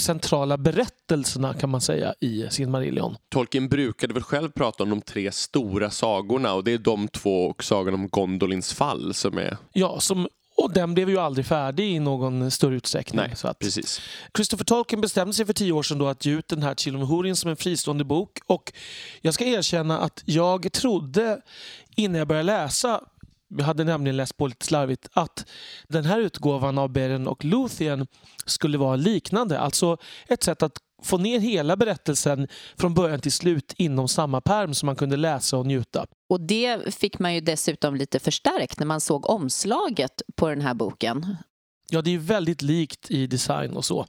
[0.00, 3.16] centrala berättelserna kan man säga i Silmarillion.
[3.28, 7.46] Tolkien brukade väl själv prata om de tre stora sagorna och det är de två
[7.46, 9.56] och sagan om Gondolins fall som är...
[9.72, 13.20] Ja, som, och den blev ju aldrig färdig i någon större utsträckning.
[13.20, 14.00] Nej, så att precis.
[14.36, 17.36] Christopher Tolkien bestämde sig för tio år sedan då att ge ut den här Húrin
[17.36, 18.38] som en fristående bok.
[18.46, 18.72] Och
[19.20, 21.40] jag ska erkänna att jag trodde
[21.96, 23.00] innan jag började läsa
[23.58, 25.46] jag hade nämligen läst på lite slarvigt att
[25.88, 28.06] den här utgåvan av Beren och Luthien
[28.46, 29.58] skulle vara liknande.
[29.58, 29.96] Alltså
[30.28, 34.86] ett sätt att få ner hela berättelsen från början till slut inom samma perm som
[34.86, 36.06] man kunde läsa och njuta.
[36.28, 40.74] Och det fick man ju dessutom lite förstärkt när man såg omslaget på den här
[40.74, 41.36] boken.
[41.92, 44.06] Ja, det är väldigt likt i design och så.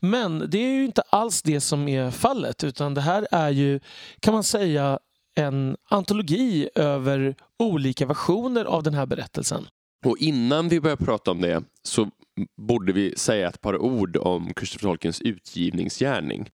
[0.00, 3.80] Men det är ju inte alls det som är fallet utan det här är ju,
[4.20, 4.98] kan man säga,
[5.40, 9.66] en antologi över olika versioner av den här berättelsen.
[10.06, 12.10] Och innan vi börjar prata om det så
[12.56, 16.50] borde vi säga ett par ord om Christopher Tolkiens utgivningsgärning.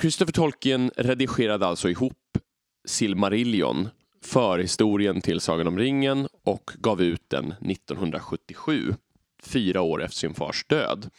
[0.00, 2.38] Christopher Tolkien redigerade alltså ihop
[2.88, 3.88] Silmarillion,
[4.24, 8.94] förhistorien till Sagan om ringen och gav ut den 1977,
[9.42, 11.10] fyra år efter sin fars död.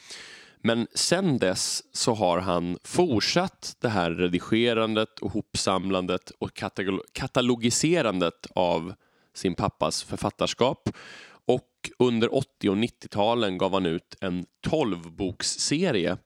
[0.66, 6.62] Men sen dess så har han fortsatt det här redigerandet och hopsamlandet och
[7.14, 8.94] katalogiserandet av
[9.34, 10.90] sin pappas författarskap.
[11.46, 16.18] Och under 80 och 90-talen gav han ut en 12-boksserie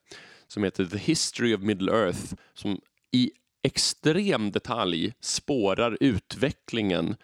[0.48, 3.32] som heter The History of Middle Earth som i
[3.64, 7.16] extrem detalj spårar utvecklingen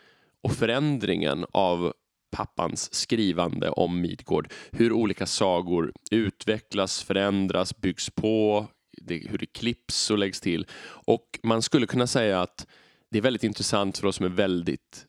[0.41, 1.93] och förändringen av
[2.33, 4.51] pappans skrivande om Midgård.
[4.71, 8.67] Hur olika sagor utvecklas, förändras, byggs på,
[9.01, 10.67] det, hur det klipps och läggs till.
[10.85, 12.67] Och man skulle kunna säga att
[13.11, 15.05] det är väldigt intressant för oss som är väldigt,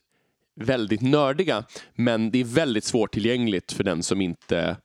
[0.55, 4.77] väldigt nördiga, men det är väldigt svårtillgängligt för den som inte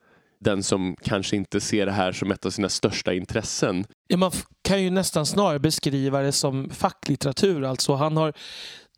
[0.44, 3.85] den som kanske inte ser det här som ett av sina största intressen.
[4.09, 7.64] Ja, man kan ju nästan snarare beskriva det som facklitteratur.
[7.64, 8.33] Alltså han har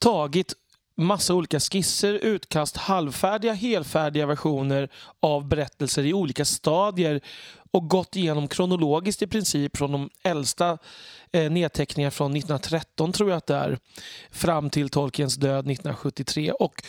[0.01, 0.55] tagit
[0.97, 4.89] massa olika skisser, utkast, halvfärdiga, helfärdiga versioner
[5.21, 7.21] av berättelser i olika stadier
[7.73, 10.79] och gått igenom kronologiskt i princip från de äldsta
[11.33, 13.79] eh, nedteckningar från 1913 tror jag att det är
[14.31, 16.83] fram till Tolkiens död 1973 och,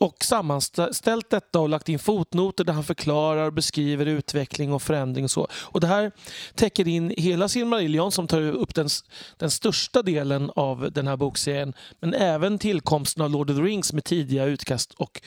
[0.00, 5.24] och sammanställt detta och lagt in fotnoter där han förklarar och beskriver utveckling och förändring
[5.24, 5.48] och så.
[5.52, 6.12] Och det här
[6.54, 8.88] täcker in hela Silmarillion som tar upp den,
[9.36, 13.92] den största delen av den här bokserien men även tillkomsten av Lord of the Rings
[13.92, 15.20] med tidiga utkast och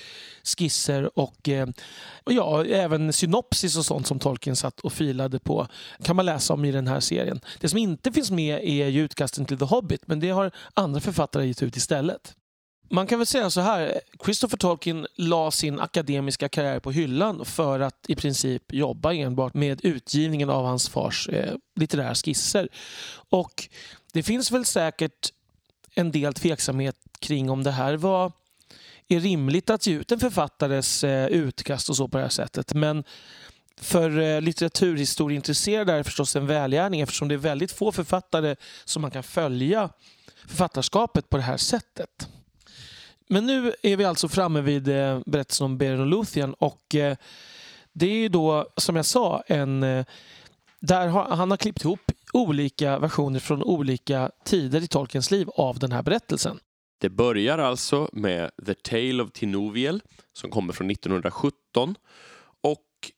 [0.43, 1.67] skisser och, eh,
[2.23, 5.67] och ja, även synopsis och sånt som Tolkien satt och filade på
[6.03, 7.39] kan man läsa om i den här serien.
[7.59, 10.99] Det som inte finns med är ju utkasten till The Hobbit men det har andra
[10.99, 12.35] författare gett ut istället.
[12.89, 17.79] Man kan väl säga så här, Christopher Tolkien la sin akademiska karriär på hyllan för
[17.79, 22.69] att i princip jobba enbart med utgivningen av hans fars eh, litterära skisser.
[23.29, 23.69] Och
[24.13, 25.31] det finns väl säkert
[25.95, 28.31] en del tveksamhet kring om det här var
[29.07, 32.73] är rimligt att ge ut en författares eh, utkast och så på det här sättet.
[32.73, 33.03] Men
[33.81, 39.01] för eh, litteraturhistorieintresserade är det förstås en välgärning eftersom det är väldigt få författare som
[39.01, 39.89] man kan följa
[40.47, 42.27] författarskapet på det här sättet.
[43.29, 47.17] Men nu är vi alltså framme vid eh, berättelsen om Beren och Luthien och eh,
[47.93, 50.05] det är ju då som jag sa en
[50.79, 55.79] där har, han har klippt ihop olika versioner från olika tider i Tolkiens liv av
[55.79, 56.59] den här berättelsen.
[56.99, 60.01] Det börjar alltså med The Tale of Tinoviel
[60.33, 61.95] som kommer från 1917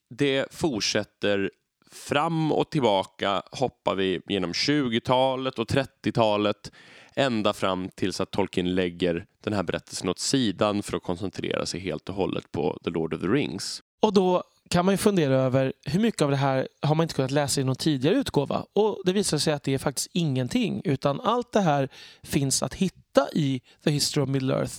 [0.10, 1.52] det fortsätter
[1.91, 6.72] fram och tillbaka hoppar vi genom 20-talet och 30-talet
[7.15, 11.80] ända fram tills att Tolkien lägger den här berättelsen åt sidan för att koncentrera sig
[11.80, 13.84] helt och hållet på The Lord of the Rings.
[14.00, 17.15] Och då kan man ju fundera över hur mycket av det här har man inte
[17.15, 18.65] kunnat läsa i någon tidigare utgåva?
[18.74, 21.89] Och det visar sig att det är faktiskt ingenting, utan allt det här
[22.24, 24.76] finns att hitta i The History of Middle Earth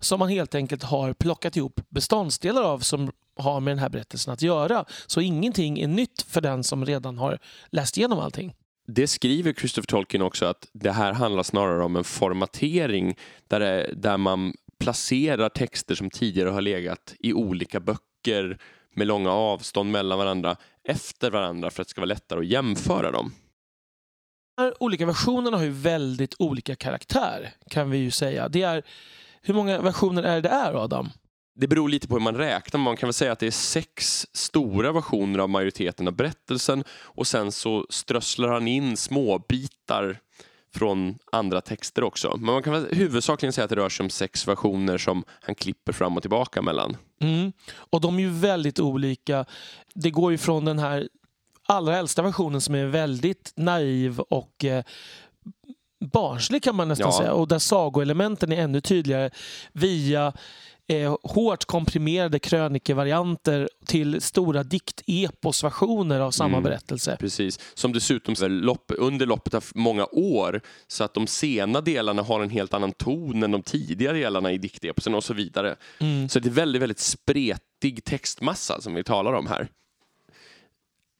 [0.00, 4.32] som man helt enkelt har plockat ihop beståndsdelar av som har med den här berättelsen
[4.32, 4.84] att göra.
[5.06, 7.38] Så ingenting är nytt för den som redan har
[7.70, 8.54] läst igenom allting.
[8.86, 13.16] Det skriver Christopher Tolkien också att det här handlar snarare om en formatering
[13.48, 18.58] där, det, där man placerar texter som tidigare har legat i olika böcker
[18.94, 23.10] med långa avstånd mellan varandra efter varandra för att det ska vara lättare att jämföra
[23.10, 23.32] dem.
[24.56, 28.48] De här olika versionerna har ju väldigt olika karaktär kan vi ju säga.
[28.48, 28.82] Det är,
[29.42, 31.08] hur många versioner är det är Adam?
[31.54, 32.80] Det beror lite på hur man räknar.
[32.80, 37.26] Man kan väl säga att det är sex stora versioner av majoriteten av berättelsen och
[37.26, 40.20] sen så strösslar han in små bitar
[40.74, 42.36] från andra texter också.
[42.36, 45.54] Men man kan väl huvudsakligen säga att det rör sig om sex versioner som han
[45.54, 46.96] klipper fram och tillbaka mellan.
[47.20, 47.52] Mm.
[47.74, 49.44] Och de är ju väldigt olika.
[49.94, 51.08] Det går ju från den här
[51.66, 54.84] allra äldsta versionen som är väldigt naiv och eh,
[56.00, 57.18] barnslig kan man nästan Ja.
[57.18, 57.32] säga.
[57.32, 59.30] Och där sagoelementen är ännu tydligare
[59.72, 60.32] via
[60.90, 66.62] eh, hårt komprimerade krönikevarianter till stora dikteposversioner av samma Mm.
[66.62, 67.16] berättelse.
[67.20, 67.58] Precis.
[67.74, 72.50] Som dessutom lopp, under loppet av många år så att de sena delarna har en
[72.50, 75.76] helt annan ton än de tidigare delarna i dikteposen och så vidare.
[76.00, 76.28] Mm.
[76.28, 79.68] Så det är väldigt, väldigt spretig textmassa som vi talar om här.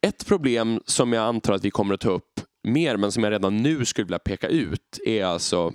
[0.01, 2.28] Ett problem som jag antar att vi kommer att ta upp
[2.63, 5.73] mer, men som jag redan nu skulle vilja peka ut, är alltså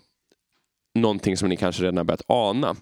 [0.95, 2.77] någonting som ni kanske redan har börjat ana.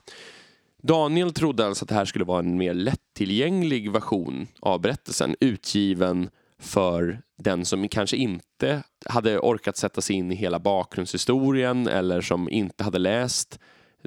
[0.83, 6.31] Daniel trodde alltså att det här skulle vara en mer lättillgänglig version av berättelsen, utgiven
[6.59, 12.49] för den som kanske inte hade orkat sätta sig in i hela bakgrundshistorien eller som
[12.49, 13.59] inte hade läst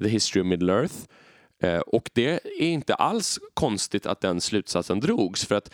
[0.02, 0.96] The History of Middle Earth.
[1.62, 2.30] Eh, och det
[2.60, 5.74] är inte alls konstigt att den slutsatsen drogs för att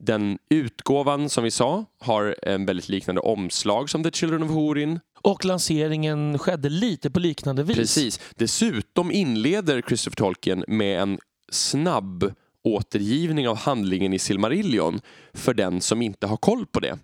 [0.00, 5.00] den utgåvan som vi sa har en väldigt liknande omslag som The Children of Hurin.
[5.22, 7.76] Och lanseringen skedde lite på liknande vis.
[7.76, 8.20] Precis.
[8.34, 11.18] Dessutom inleder Christopher Tolkien med en
[11.52, 12.32] snabb
[12.62, 15.00] återgivning av handlingen i Silmarillion
[15.34, 16.98] för den som inte har koll på det.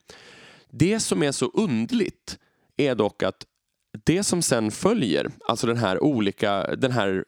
[0.71, 2.39] Det som är så undligt
[2.77, 3.47] är dock att
[4.05, 7.25] det som sen följer, alltså den här olika, den här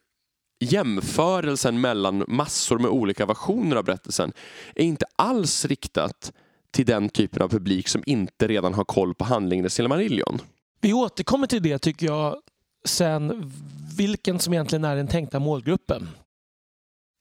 [0.60, 4.32] jämförelsen mellan massor med olika versioner av berättelsen
[4.74, 6.32] är inte alls riktat
[6.70, 10.38] till den typen av publik som inte redan har koll på handlingen i Silmarillion.
[10.80, 12.36] Vi återkommer till det tycker jag
[12.84, 13.52] sen,
[13.96, 16.08] vilken som egentligen är den tänkta målgruppen.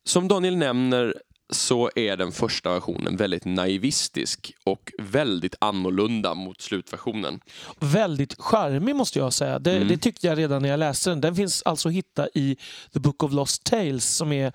[0.08, 1.15] Som Daniel nämner
[1.54, 7.39] så är den första versionen väldigt naivistisk och väldigt annorlunda mot slutversionen.
[7.80, 9.60] Väldigt charmig måste jag säga.
[9.60, 9.88] Det, Mm.
[9.88, 11.22] det tyckte jag redan när jag läste den.
[11.22, 12.58] Den finns alltså att hitta i
[12.94, 14.54] The Book of Lost Tales som är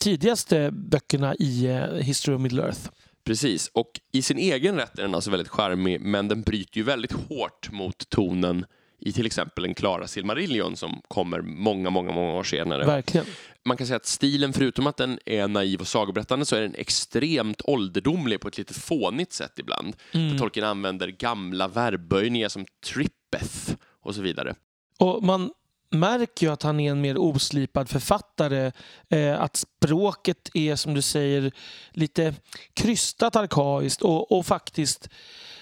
[0.00, 2.80] tidigaste böckerna i eh, History of Middle Earth.
[3.24, 6.82] Precis, och i sin egen rätt är den alltså väldigt charmig men den bryter ju
[6.82, 8.64] väldigt hårt mot tonen
[9.00, 12.86] i till exempel en Klara Silmarillion som kommer många, många, många år senare.
[12.86, 13.26] Verkligen.
[13.64, 16.74] Man kan säga att stilen, förutom att den är naiv och sagoberättande, så är den
[16.74, 19.96] extremt ålderdomlig på ett lite fånigt sätt ibland.
[20.12, 20.38] Mm.
[20.38, 24.54] Tolkien använder gamla verbböjningar som trippeth och så vidare.
[24.98, 25.50] Och man
[25.90, 28.72] märker ju att han är en mer oslipad författare.
[29.08, 31.52] Eh, att språket är, som du säger,
[31.92, 32.34] lite
[32.74, 35.08] krystat arkaiskt och, och faktiskt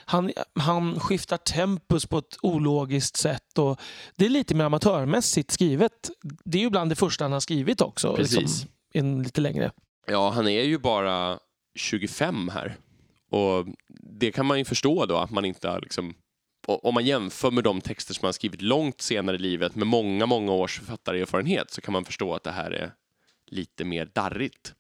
[0.05, 3.59] han, han skiftar tempus på ett ologiskt sätt.
[3.59, 3.81] Och
[4.17, 6.11] det är lite mer amatörmässigt skrivet.
[6.45, 8.17] Det är ju bland det första han har skrivit också.
[8.17, 8.39] Precis.
[8.39, 9.71] Liksom, en lite längre.
[10.07, 11.39] Ja, han är ju bara
[11.75, 12.77] 25 här.
[13.31, 13.67] Och
[14.19, 16.15] det kan man ju förstå då att man inte har liksom
[16.69, 20.27] om man jämför med de texter som han skrivit långt senare i livet med många,
[20.27, 22.93] många års författarerfarenhet så kan man förstå att det här är
[23.47, 24.75] lite mer darrigt.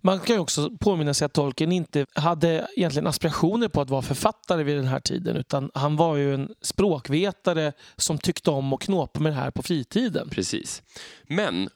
[0.00, 4.02] Man kan ju också påminna sig att Tolkien inte hade egentligen aspirationer på att vara
[4.02, 8.80] författare vid den här tiden utan han var ju en språkvetare som tyckte om att
[8.80, 10.28] knåpa med det här på fritiden.
[10.30, 10.82] Precis.
[11.22, 11.68] Men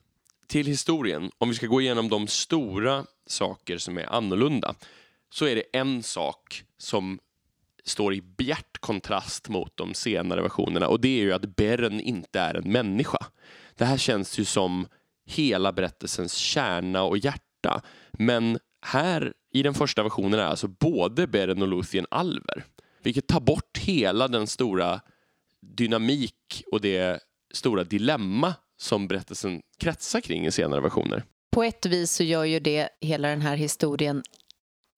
[0.47, 4.75] till historien, om vi ska gå igenom de stora saker som är annorlunda,
[5.31, 7.19] så är det en sak som
[7.89, 12.41] står i bjärt kontrast mot de senare versionerna och det är ju att Bern inte
[12.41, 13.27] är en människa.
[13.75, 14.87] Det här känns ju som
[15.27, 17.83] hela berättelsens kärna och hjärta.
[18.13, 22.65] Men här i den första versionen är alltså både Beren och Luthien alver.
[23.03, 25.01] Vilket tar bort hela den stora
[25.61, 27.21] dynamik och det
[27.55, 31.25] stora dilemma som berättelsen kretsar kring i senare versioner.
[31.51, 34.23] På ett vis så gör ju det hela den här historien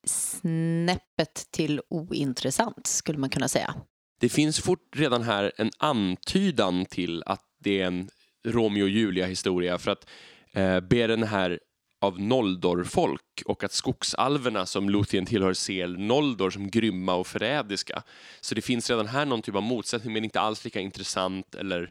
[0.06, 3.74] snäppet till ointressant, skulle man kunna säga.
[4.20, 8.10] Det finns fort redan här en antydan till att det är en
[8.44, 10.06] Romeo och Julia-historia för att
[10.52, 11.60] eh, Beren här
[12.00, 18.02] av Noldor-folk och att skogsalverna som Luthien tillhör ser Noldor som grymma och förrädiska.
[18.40, 21.90] Så det finns redan här någon typ av motsättning men inte alls lika intressant eller,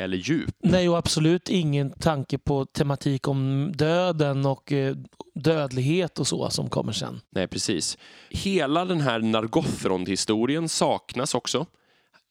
[0.00, 0.54] eller djup.
[0.62, 4.96] Nej, och absolut ingen tanke på tematik om döden och eh,
[5.34, 7.20] dödlighet och så som kommer sen.
[7.30, 7.98] Nej, precis.
[8.30, 11.66] Hela den här Nargothrond-historien saknas också.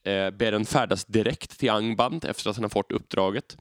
[0.05, 3.57] Eh, Beren färdas direkt till Angband efter att han har fått uppdraget.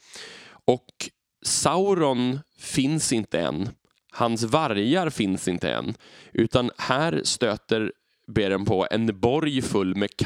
[0.65, 1.11] Och
[1.43, 3.69] Sauron finns inte än.
[4.13, 5.95] Hans vargar finns inte än.
[6.33, 7.93] Utan här stöter
[8.27, 10.17] Beren på en borg full med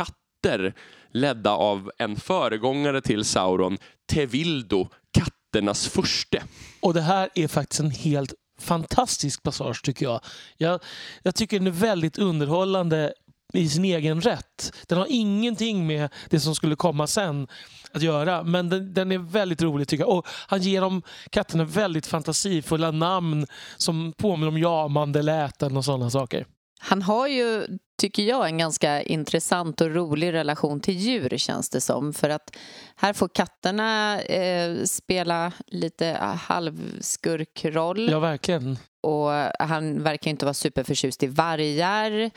[0.43, 0.75] katter
[1.13, 3.79] ledda av en föregångare till Sauron,
[4.13, 6.43] Tevildo, katternas furste.
[6.81, 10.21] Och det här är faktiskt en helt fantastisk passage tycker jag.
[10.57, 10.81] Jag,
[11.23, 13.13] jag tycker den är väldigt underhållande
[13.55, 14.73] i sin egen rätt.
[14.89, 17.49] Den har ingenting med det som skulle komma sen
[17.93, 18.43] att göra.
[18.43, 20.19] Men den, den är väldigt rolig tycker jag.
[20.19, 26.11] Och han ger de katterna väldigt fantasifulla namn som påminner om jamande läten och sådana
[26.11, 26.47] saker.
[26.85, 27.67] Han har ju,
[28.01, 32.13] tycker jag, en ganska intressant och rolig relation till djur känns det som.
[32.13, 32.57] För att
[32.97, 36.07] här får katterna eh, spela lite
[36.41, 38.11] halvskurkroll.
[38.11, 38.79] Ja, verkligen.
[39.01, 42.31] Och han verkar inte vara superförtjust i vargar.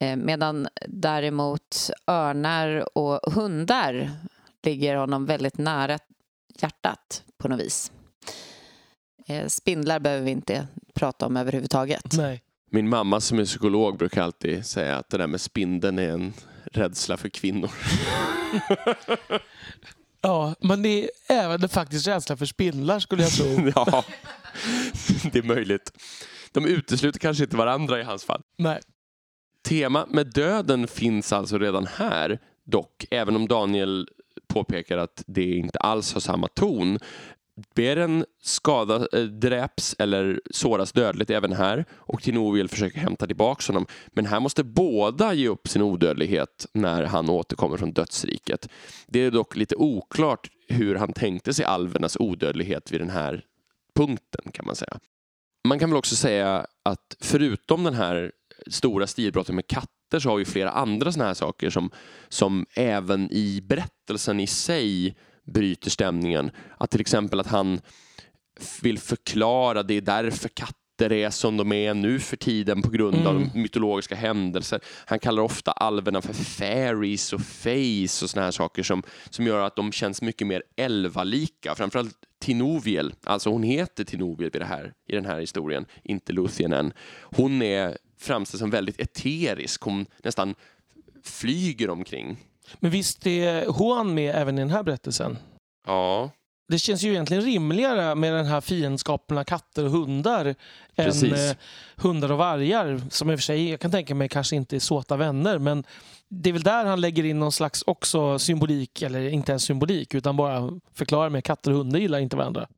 [0.00, 4.10] Eh, medan däremot örnar och hundar
[4.62, 5.98] ligger honom väldigt nära
[6.60, 7.92] hjärtat på något vis.
[9.26, 12.16] Eh, spindlar behöver vi inte prata om överhuvudtaget.
[12.16, 12.42] Nej.
[12.74, 16.32] Min mamma som är psykolog brukar alltid säga att det där med spindeln är en
[16.64, 17.70] rädsla för kvinnor.
[20.24, 23.46] Ja, men det är även faktiskt rädsla för spindlar skulle jag tro.
[23.74, 24.04] ja,
[25.32, 25.92] det är möjligt.
[26.52, 28.42] De utesluter kanske inte varandra i hans fall.
[28.56, 28.80] Nej.
[29.68, 34.08] Tema med döden finns alltså redan här, dock, även om Daniel
[34.46, 36.98] påpekar att det inte alls har samma ton.
[37.74, 43.86] Beren skada, äh, dräps eller såras dödligt även här och Tinoviel försöker hämta tillbaka honom.
[44.12, 48.68] Men här måste båda ge upp sin odödlighet när han återkommer från dödsriket.
[49.06, 53.44] Det är dock lite oklart hur han tänkte sig alvernas odödlighet vid den här
[53.94, 54.98] punkten kan man säga.
[55.68, 58.32] Man kan väl också säga att förutom den här
[58.66, 61.90] stora stilbrottet med katter så har vi flera andra sådana här saker som,
[62.28, 65.16] som även i berättelsen i sig
[65.46, 66.50] bryter stämningen.
[66.78, 67.80] Att till exempel att han
[68.82, 73.16] vill förklara det är därför katter är som de är nu för tiden på grund
[73.16, 73.26] mm.
[73.26, 74.80] av mytologiska händelser.
[75.06, 79.66] Han kallar ofta alverna för fairies och face och såna här saker som, som gör
[79.66, 81.74] att de känns mycket mer älvalika.
[81.74, 86.72] Framförallt Tinoviel, alltså hon heter Tinoviel i, det här, i den här historien, inte Luthien
[86.72, 86.92] än.
[87.22, 90.54] Hon är framställs som väldigt eterisk, hon nästan
[91.24, 92.38] flyger omkring.
[92.74, 95.38] Men visst är Juan med även i den här berättelsen?
[95.86, 96.30] Ja.
[96.68, 100.54] Det känns ju egentligen rimligare med den här fiendskapen mellan katter och hundar
[100.96, 101.32] Precis.
[101.32, 101.56] än eh,
[101.96, 104.80] hundar och vargar som i och för sig, jag kan tänka mig, kanske inte är
[104.80, 105.84] såta vänner men
[106.28, 110.14] det är väl där han lägger in någon slags också symbolik, eller inte ens symbolik,
[110.14, 112.68] utan bara förklarar med katter och hundar gillar inte varandra.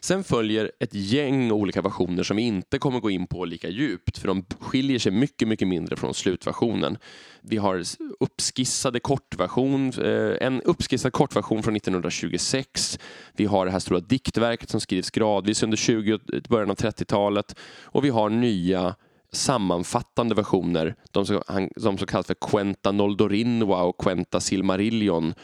[0.00, 4.18] Sen följer ett gäng olika versioner som vi inte kommer gå in på lika djupt
[4.18, 6.98] för de skiljer sig mycket, mycket mindre från slutversionen.
[7.42, 7.82] Vi har
[8.20, 12.98] uppskissade kortversion, eh, en uppskissad kortversion från 1926.
[13.32, 16.18] Vi har det här stora diktverket som skrivs gradvis under 20
[16.48, 18.94] början av 30-talet och vi har nya
[19.32, 21.42] sammanfattande versioner, de som,
[21.76, 25.34] de som kallas för Quenta Noldorinwa och Quenta Silmarillion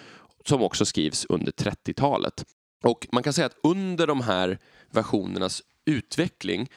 [0.44, 2.44] som också skrivs under 30-talet.
[2.86, 4.58] Och man kan säga att under de här
[4.90, 6.70] versionernas utveckling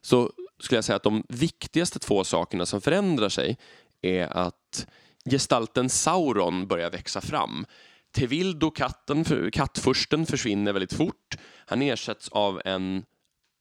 [0.00, 3.58] så skulle jag säga att de viktigaste två sakerna som förändrar sig
[4.02, 4.86] är att
[5.30, 7.66] gestalten Sauron börjar växa fram.
[8.12, 11.36] Tevildo, katten, kattfursten, försvinner väldigt fort.
[11.66, 13.04] Han ersätts av en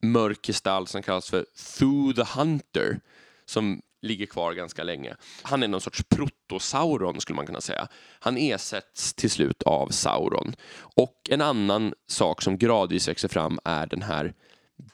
[0.03, 1.45] mörk gestalt som kallas för
[1.79, 2.99] Thu the Hunter
[3.45, 5.15] som ligger kvar ganska länge.
[5.41, 7.87] Han är någon sorts protosauron skulle man kunna säga.
[8.19, 10.55] Han ersätts till slut av Sauron.
[10.77, 14.33] Och en annan sak som gradvis växer fram är den här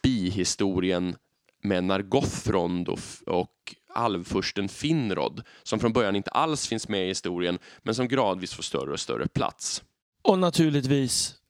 [0.03, 1.15] bihistorien
[1.63, 7.59] med Nargothrond och, och alvfursten Finrod som från början inte alls finns med i historien
[7.83, 9.83] men som gradvis får större och större plats.
[10.21, 11.41] Och naturligtvis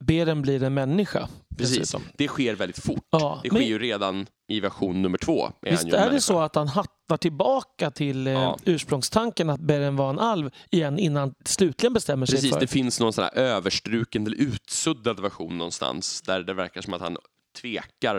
[0.00, 1.28] Beren blir en människa.
[1.58, 2.02] Precis, dessutom.
[2.16, 3.06] det sker väldigt fort.
[3.10, 3.68] Ja, det sker men...
[3.68, 5.52] ju redan i version nummer två.
[5.62, 8.58] Är Visst är det så att han hattar tillbaka till eh, ja.
[8.64, 12.60] ursprungstanken att Beren var en alv igen innan slutligen bestämmer sig Precis, för...
[12.60, 17.00] det finns någon sån här överstruken eller utsuddad version någonstans där det verkar som att
[17.00, 17.16] han
[17.60, 18.16] tvekar.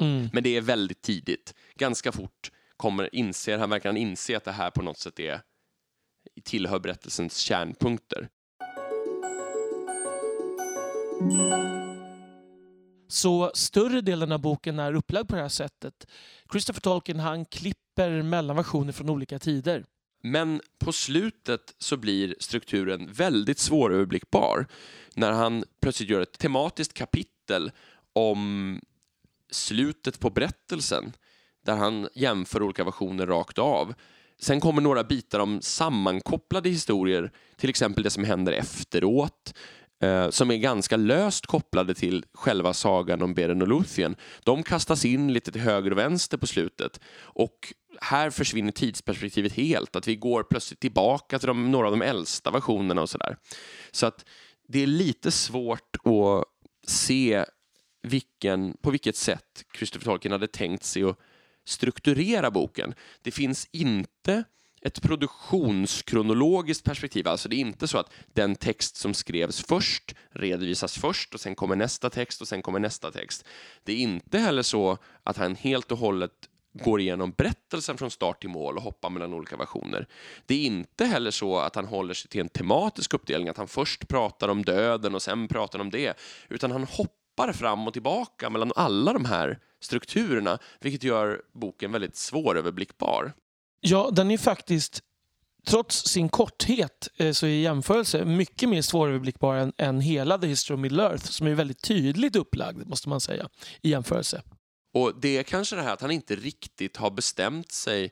[0.00, 0.28] Mm.
[0.32, 1.54] Men det är väldigt tidigt.
[1.74, 5.40] Ganska fort kommer inser, han verkar han inse att det här på något sätt är
[6.44, 8.28] tillhör berättelsens kärnpunkter.
[13.10, 16.06] Så större delen av boken är upplagd på det här sättet.
[16.52, 19.84] Christopher Tolkien han klipper mellan versioner från olika tider.
[20.22, 24.66] Men på slutet så blir strukturen väldigt svåröverblickbar
[25.14, 27.70] när han plötsligt gör ett tematiskt kapitel
[28.12, 28.80] om
[29.50, 31.12] slutet på berättelsen
[31.64, 33.94] där han jämför olika versioner rakt av.
[34.40, 39.54] Sen kommer några bitar om sammankopplade historier, till exempel det som händer efteråt,
[40.00, 44.16] eh, som är ganska löst kopplade till själva sagan om Beren och Luthien.
[44.44, 49.96] De kastas in lite till höger och vänster på slutet och här försvinner tidsperspektivet helt,
[49.96, 53.36] att vi går plötsligt tillbaka till de, några av de äldsta versionerna och sådär.
[53.90, 54.24] Så att
[54.68, 56.44] det är lite svårt att
[56.86, 57.44] se
[58.02, 61.18] vilken, på vilket sätt Christopher Tolkien hade tänkt sig att
[61.64, 62.94] strukturera boken.
[63.22, 64.44] Det finns inte
[64.82, 67.28] ett produktionskronologiskt perspektiv.
[67.28, 71.54] Alltså det är inte så att den text som skrevs först redovisas först och sen
[71.54, 73.44] kommer nästa text och sen kommer nästa text.
[73.84, 76.32] Det är inte heller så att han helt och hållet
[76.72, 80.06] går igenom berättelsen från start till mål och hoppar mellan olika versioner.
[80.46, 83.68] Det är inte heller så att han håller sig till en tematisk uppdelning, att han
[83.68, 86.18] först pratar om döden och sen pratar om det,
[86.48, 92.16] utan han hoppar fram och tillbaka mellan alla de här strukturerna, vilket gör boken väldigt
[92.16, 93.32] svåröverblickbar.
[93.80, 95.00] Ja, den är faktiskt,
[95.66, 100.74] trots sin korthet, eh, så i jämförelse mycket mer svåröverblickbar än, än hela The History
[100.76, 103.48] of Middle Earth, som är väldigt tydligt upplagd, måste man säga,
[103.82, 104.42] i jämförelse.
[104.94, 108.10] Och det är kanske det här att han inte riktigt har bestämt sig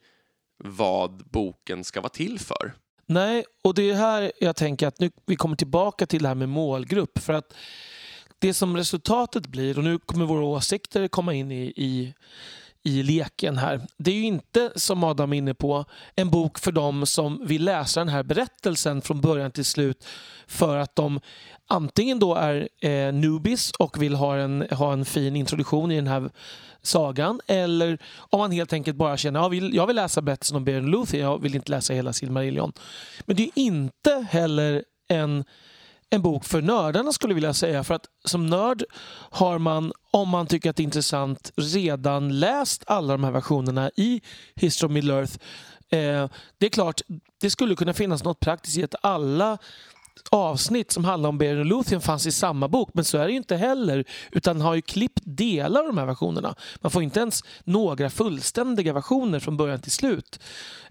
[0.64, 2.72] vad boken ska vara till för.
[3.06, 6.34] Nej, och det är här jag tänker att nu vi kommer tillbaka till det här
[6.34, 7.18] med målgrupp.
[7.18, 7.54] För att
[8.38, 12.14] det som resultatet blir, och nu kommer våra åsikter komma in i, i,
[12.88, 13.80] i leken här.
[13.96, 15.84] Det är ju inte, som Adam är inne på,
[16.14, 20.06] en bok för dem som vill läsa den här berättelsen från början till slut
[20.46, 21.20] för att de
[21.66, 26.06] antingen då är eh, newbies och vill ha en, ha en fin introduktion i den
[26.06, 26.30] här
[26.82, 27.98] sagan eller
[28.30, 30.90] om man helt enkelt bara känner att jag vill, jag vill läsa berättelsen om Beren
[30.90, 32.72] Luthien, jag vill inte läsa hela Silmarillion.
[33.26, 35.44] Men det är inte heller en,
[36.10, 37.84] en bok för nördarna skulle jag vilja säga.
[37.84, 38.84] För att som nörd
[39.30, 43.90] har man, om man tycker att det är intressant, redan läst alla de här versionerna
[43.96, 44.22] i
[44.54, 45.32] History of Middle Earth.
[45.90, 46.28] Eh,
[46.58, 47.00] det är klart,
[47.40, 49.58] det skulle kunna finnas något praktiskt i att alla
[50.30, 53.36] avsnitt som handlar om Beren Luthien fanns i samma bok, men så är det ju
[53.36, 54.04] inte heller.
[54.32, 56.54] Utan har ju klippt delar av de här versionerna.
[56.80, 60.40] Man får inte ens några fullständiga versioner från början till slut.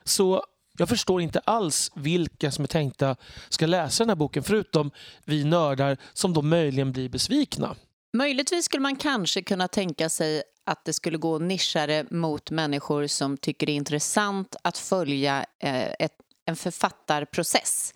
[0.04, 0.44] Så
[0.78, 3.16] jag förstår inte alls vilka som är tänkta
[3.50, 4.92] ska läsa den här boken, förutom
[5.26, 7.76] vi nördar som då möjligen blir besvikna.
[8.14, 13.38] Möjligtvis skulle man kanske kunna tänka sig att det skulle gå nischare mot människor som
[13.38, 16.14] tycker det är intressant att följa eh, ett,
[16.46, 17.94] en författarprocess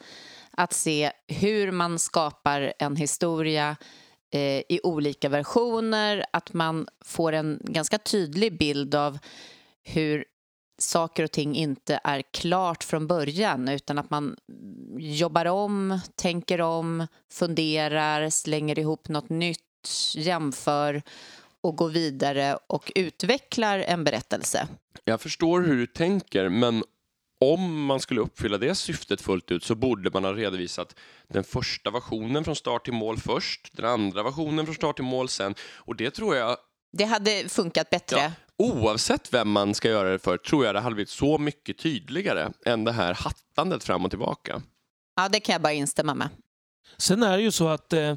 [0.51, 3.75] att se hur man skapar en historia
[4.33, 9.19] eh, i olika versioner, att man får en ganska tydlig bild av
[9.83, 10.25] hur
[10.81, 14.35] saker och ting inte är klart från början utan att man
[14.97, 19.59] jobbar om, tänker om, funderar, slänger ihop något nytt,
[20.15, 21.01] jämför
[21.63, 24.67] och går vidare och utvecklar en berättelse.
[25.03, 26.83] Jag förstår hur du tänker, men
[27.41, 30.95] om man skulle uppfylla det syftet fullt ut så borde man ha redovisat
[31.27, 35.29] den första versionen från start till mål först, den andra versionen från start till mål
[35.29, 35.55] sen.
[35.75, 36.57] Och det tror jag...
[36.93, 38.17] Det hade funkat bättre.
[38.17, 38.31] Ja,
[38.61, 42.51] oavsett vem man ska göra det för tror jag det hade blivit så mycket tydligare
[42.65, 44.61] än det här hattandet fram och tillbaka.
[45.15, 46.29] Ja, det kan jag bara instämma med.
[46.97, 48.15] Sen är det ju så att eh,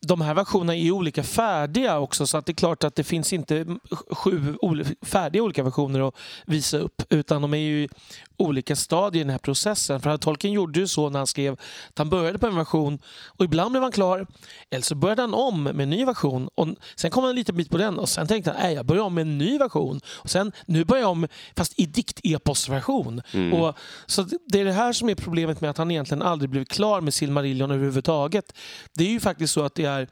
[0.00, 3.32] de här versionerna är olika färdiga också så att det är klart att det finns
[3.32, 3.66] inte
[4.10, 4.56] sju
[5.02, 6.14] färdiga olika versioner att
[6.46, 7.88] visa upp utan de är ju
[8.36, 10.00] olika stadier i den här processen.
[10.00, 13.44] För Tolkien gjorde ju så när han skrev att han började på en version och
[13.44, 14.26] ibland blev han klar
[14.70, 17.56] eller så började han om med en ny version och sen kom han en liten
[17.56, 20.00] bit på den och sen tänkte han att jag börjar om med en ny version
[20.06, 23.22] och sen nu börjar jag om fast i dikt-epos-version.
[23.32, 23.72] Mm.
[24.06, 27.00] så det är det här som är problemet med att han egentligen aldrig blev klar
[27.00, 28.52] med Silmarillion överhuvudtaget.
[28.94, 30.08] Det är ju faktiskt så att det är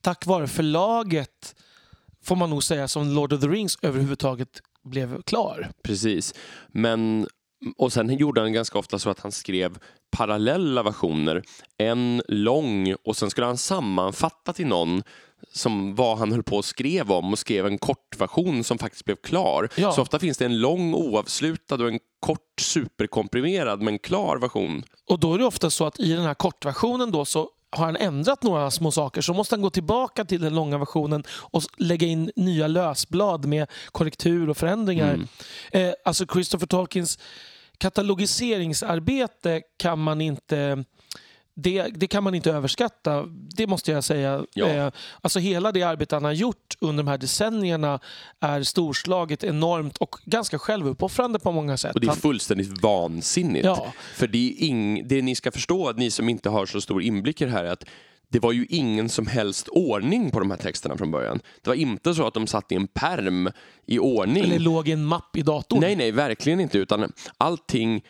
[0.00, 1.54] tack vare förlaget
[2.24, 5.70] får man nog säga som Lord of the Rings överhuvudtaget blev klar.
[5.82, 6.34] Precis,
[6.68, 7.28] men
[7.76, 9.78] och sen gjorde han ganska ofta så att han skrev
[10.10, 11.42] parallella versioner.
[11.78, 15.02] En lång och sen skulle han sammanfatta till någon
[15.52, 19.16] som vad han höll på och skrev om och skrev en kortversion som faktiskt blev
[19.16, 19.68] klar.
[19.76, 19.92] Ja.
[19.92, 24.82] Så ofta finns det en lång oavslutad och en kort superkomprimerad men klar version.
[25.10, 27.96] Och då är det ofta så att i den här kortversionen då så har han
[27.96, 32.06] ändrat några små saker så måste han gå tillbaka till den långa versionen och lägga
[32.06, 35.14] in nya lösblad med korrektur och förändringar.
[35.14, 35.28] Mm.
[35.72, 37.18] Eh, alltså Christopher Tolkiens
[37.78, 40.84] katalogiseringsarbete kan man inte
[41.62, 44.44] det, det, kan man inte överskatta, det måste jag säga.
[44.54, 44.66] Ja.
[44.66, 44.90] Eh,
[45.20, 48.00] alltså hela det arbete han har gjort under de här decennierna
[48.40, 51.94] är storslaget, enormt och ganska självuppoffrande på många sätt.
[51.94, 53.64] Och det är fullständigt vansinnigt.
[53.64, 53.92] Ja.
[54.14, 57.40] För det, är ing, det ni ska förstå, ni som inte har så stor inblick
[57.40, 57.84] i det här, är att
[58.28, 61.40] det var ju ingen som helst ordning på de här texterna från början.
[61.62, 63.50] Det var inte så att de satt i en perm
[63.86, 64.44] i ordning.
[64.44, 65.80] Eller låg i en mapp i datorn.
[65.80, 66.78] Nej, nej, verkligen inte.
[66.78, 68.02] Utan allting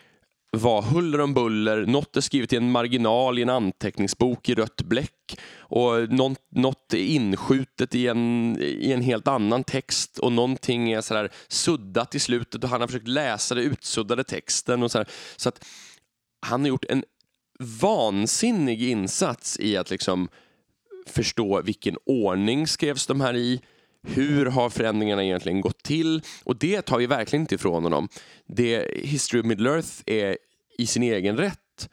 [0.51, 4.83] var huller om buller, något är skrivet i en marginal i en anteckningsbok i rött
[4.83, 10.93] bläck och något, något är inskjutet i en, i en helt annan text och någonting
[10.93, 14.83] är sådär suddat i slutet och han har försökt läsa den utsuddade texten.
[14.83, 15.05] Och så,
[15.37, 15.65] så att
[16.47, 17.05] han har gjort en
[17.81, 20.29] vansinnig insats i att liksom
[21.07, 23.61] förstå vilken ordning skrevs de här i,
[24.15, 26.23] hur har förändringarna egentligen gått till?
[26.45, 28.09] Och det tar vi verkligen inte ifrån honom.
[28.47, 30.37] Det, History of Middle-earth är
[30.79, 31.89] i sin egen rätt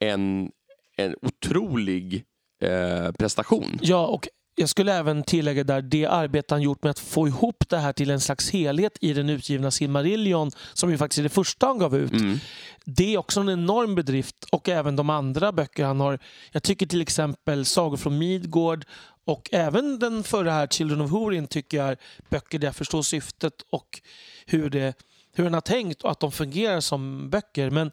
[0.00, 0.50] en,
[0.96, 2.24] en otrolig
[2.62, 3.78] eh, prestation.
[3.82, 4.28] Ja, och
[4.58, 7.92] jag skulle även tillägga där det arbete han gjort med att få ihop det här
[7.92, 11.78] till en slags helhet i den utgivna Silmarillion, som ju faktiskt är det första han
[11.78, 12.12] gav ut.
[12.12, 12.38] Mm.
[12.84, 16.18] Det är också en enorm bedrift och även de andra böcker han har.
[16.52, 18.84] Jag tycker till exempel Sagor från Midgård
[19.28, 21.96] och även den förra här, Children of Hurin, tycker jag är
[22.28, 24.00] böcker där jag förstår syftet och
[24.46, 24.94] hur, det,
[25.34, 27.70] hur han har tänkt och att de fungerar som böcker.
[27.70, 27.90] Men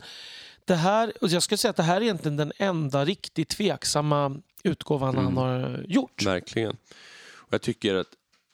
[0.65, 4.41] det här, och jag skulle säga att det här är egentligen den enda riktigt tveksamma
[4.63, 5.25] utgåvan Mm.
[5.25, 6.25] han har gjort.
[6.25, 6.77] Verkligen.
[7.33, 8.07] Och jag tycker att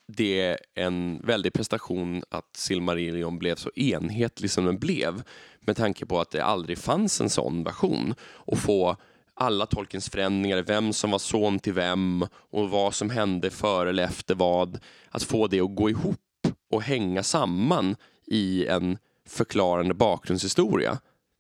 [0.08, 5.24] det är en väldig prestation att Silmarillion blev så enhetlig som den blev.
[5.60, 8.16] Med tanke på att det aldrig fanns en sån version.
[8.22, 8.98] Och få
[9.42, 14.04] alla Tolkiens förändringar, vem som var son till vem och vad som hände före eller
[14.04, 14.80] efter vad.
[15.10, 17.96] Att få det att gå ihop och hänga samman
[18.28, 21.00] i en förklarande bakgrundshistoria.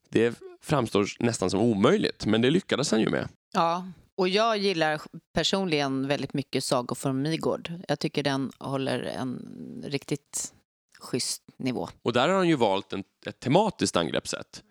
[0.09, 3.27] Det framstår nästan som omöjligt, men det lyckades han ju med.
[3.53, 5.01] Ja, och jag gillar
[5.33, 7.71] personligen väldigt mycket Sagor från Midgård.
[7.87, 10.53] Jag tycker den håller en riktigt
[10.99, 11.89] schysst nivå.
[12.01, 14.63] Och där har han ju valt en, ett tematiskt angreppssätt.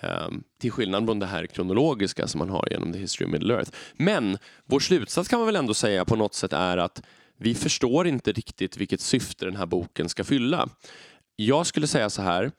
[0.00, 3.74] Ehm, till skillnad från det här kronologiska som man har genom The History of Middle-earth.
[3.96, 7.02] Men vår slutsats kan man väl ändå säga på något sätt är att
[7.38, 10.68] vi förstår inte riktigt vilket syfte den här boken ska fylla.
[11.36, 12.52] Jag skulle säga så här.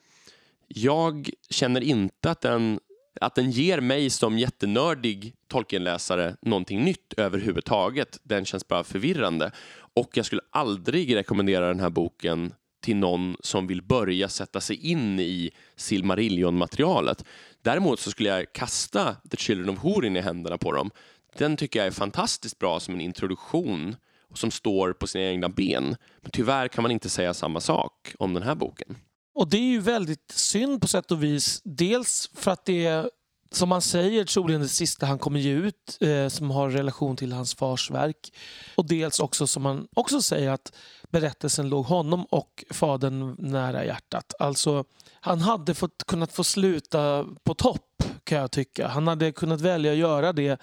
[0.67, 2.79] Jag känner inte att den,
[3.21, 8.19] att den ger mig som jättenördig Tolkienläsare någonting nytt överhuvudtaget.
[8.23, 9.51] Den känns bara förvirrande.
[9.93, 12.53] Och jag skulle aldrig rekommendera den här boken
[12.87, 17.25] till någon som vill börja sätta sig in i Silmarillion-materialet.
[17.61, 20.91] Däremot så skulle jag kasta The Children of Hurin i händerna på dem.
[21.37, 23.95] Den tycker jag är fantastiskt bra som en introduktion
[24.29, 25.95] och som står på sina egna ben.
[26.21, 28.97] Men tyvärr kan man inte säga samma sak om den här boken.
[29.35, 31.61] Och det är ju väldigt synd på sätt och vis.
[31.63, 33.09] Dels för att det är,
[33.51, 37.33] som man säger, troligen det sista han kommer ge ut eh, som har relation till
[37.33, 38.33] hans fars verk.
[38.75, 40.73] Och dels också som man också säger att
[41.09, 44.33] berättelsen låg honom och fadern nära hjärtat.
[44.39, 44.83] Alltså,
[45.13, 48.87] han hade fått, kunnat få sluta på topp kan jag tycka.
[48.87, 50.49] Han hade kunnat välja att göra det.
[50.49, 50.57] Eh,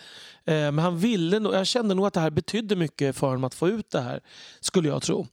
[0.45, 3.55] men han ville nog, jag kände nog att det här betydde mycket för honom att
[3.55, 4.21] få ut det här,
[4.61, 5.27] skulle jag tro.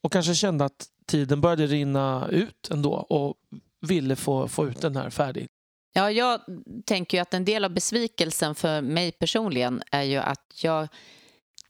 [0.00, 3.34] Och kanske kände att tiden började rinna ut ändå och
[3.80, 5.48] ville få, få ut den här färdig.
[5.92, 6.40] Ja, jag
[6.84, 10.88] tänker ju att en del av besvikelsen för mig personligen är ju att jag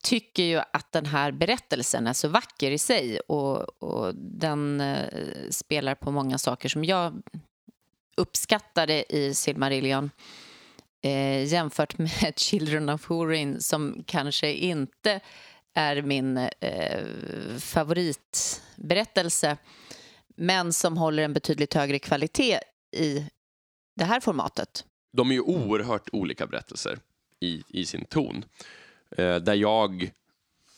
[0.03, 5.09] tycker ju att den här berättelsen är så vacker i sig och, och den eh,
[5.51, 7.23] spelar på många saker som jag
[8.17, 10.11] uppskattade i Silmarillion
[11.03, 15.21] eh, jämfört med Children of Hurin som kanske inte
[15.75, 17.05] är min eh,
[17.59, 19.57] favoritberättelse
[20.37, 22.61] men som håller en betydligt högre kvalitet
[22.97, 23.27] i
[23.95, 24.85] det här formatet.
[25.13, 26.99] De är ju oerhört olika berättelser
[27.41, 28.45] i, i sin ton.
[29.17, 30.11] Eh, där jag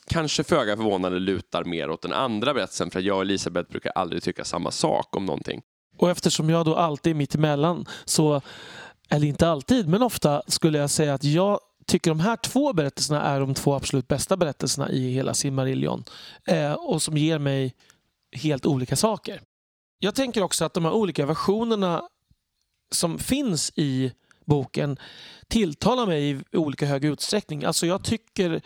[0.07, 3.93] kanske föga förvånande lutar mer åt den andra berättelsen för att jag och Elisabeth brukar
[3.95, 5.63] aldrig tycka samma sak om någonting.
[5.97, 8.41] Och eftersom jag då alltid är mitt emellan så,
[9.09, 13.23] eller inte alltid, men ofta skulle jag säga att jag tycker de här två berättelserna
[13.23, 16.05] är de två absolut bästa berättelserna i hela Silmarillion.
[16.47, 17.75] Eh, och som ger mig
[18.33, 19.41] helt olika saker.
[19.99, 22.03] Jag tänker också att de här olika versionerna
[22.91, 24.13] som finns i
[24.45, 24.99] boken
[25.49, 27.65] tilltalar mig i olika hög utsträckning.
[27.65, 28.63] Alltså jag tycker,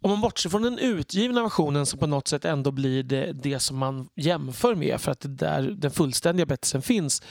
[0.00, 3.58] om man bortser från den utgivna versionen som på något sätt ändå blir det, det
[3.58, 7.22] som man jämför med för att det där den fullständiga berättelsen finns.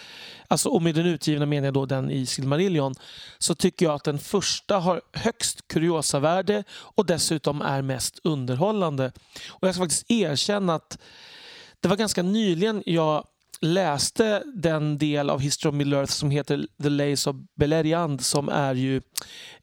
[0.47, 2.93] Alltså, och med den utgivna menar jag då den i Silmarillion.
[3.38, 9.11] Så tycker jag att den första har högst kuriosavärde och dessutom är mest underhållande.
[9.49, 10.97] Och jag ska faktiskt erkänna att
[11.80, 13.28] det var ganska nyligen jag
[13.62, 18.76] läste den del av History of Middle-earth som heter The Lays of Beleriand som är
[18.76, 19.01] ju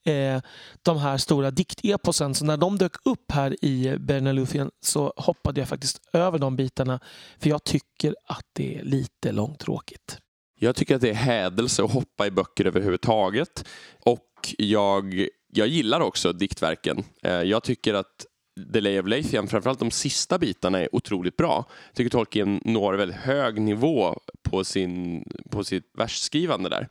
[0.05, 0.43] eh,
[0.83, 2.35] de här stora dikteposen.
[2.35, 7.01] Så när de dök upp här i Bernaluthian så hoppade jag faktiskt över de bitarna
[7.39, 10.19] för jag tycker att det är lite långtråkigt.
[10.61, 13.65] Jag tycker att det är hädelse att hoppa i böcker överhuvudtaget.
[14.05, 17.05] Och jag, jag gillar också diktverken.
[17.23, 18.27] Eh, jag tycker att
[18.73, 21.65] The Lay of Lathian, framförallt de sista bitarna, är otroligt bra.
[21.87, 26.89] Jag tycker Tolkien når väldigt hög nivå på, sin, på sitt versskrivande där.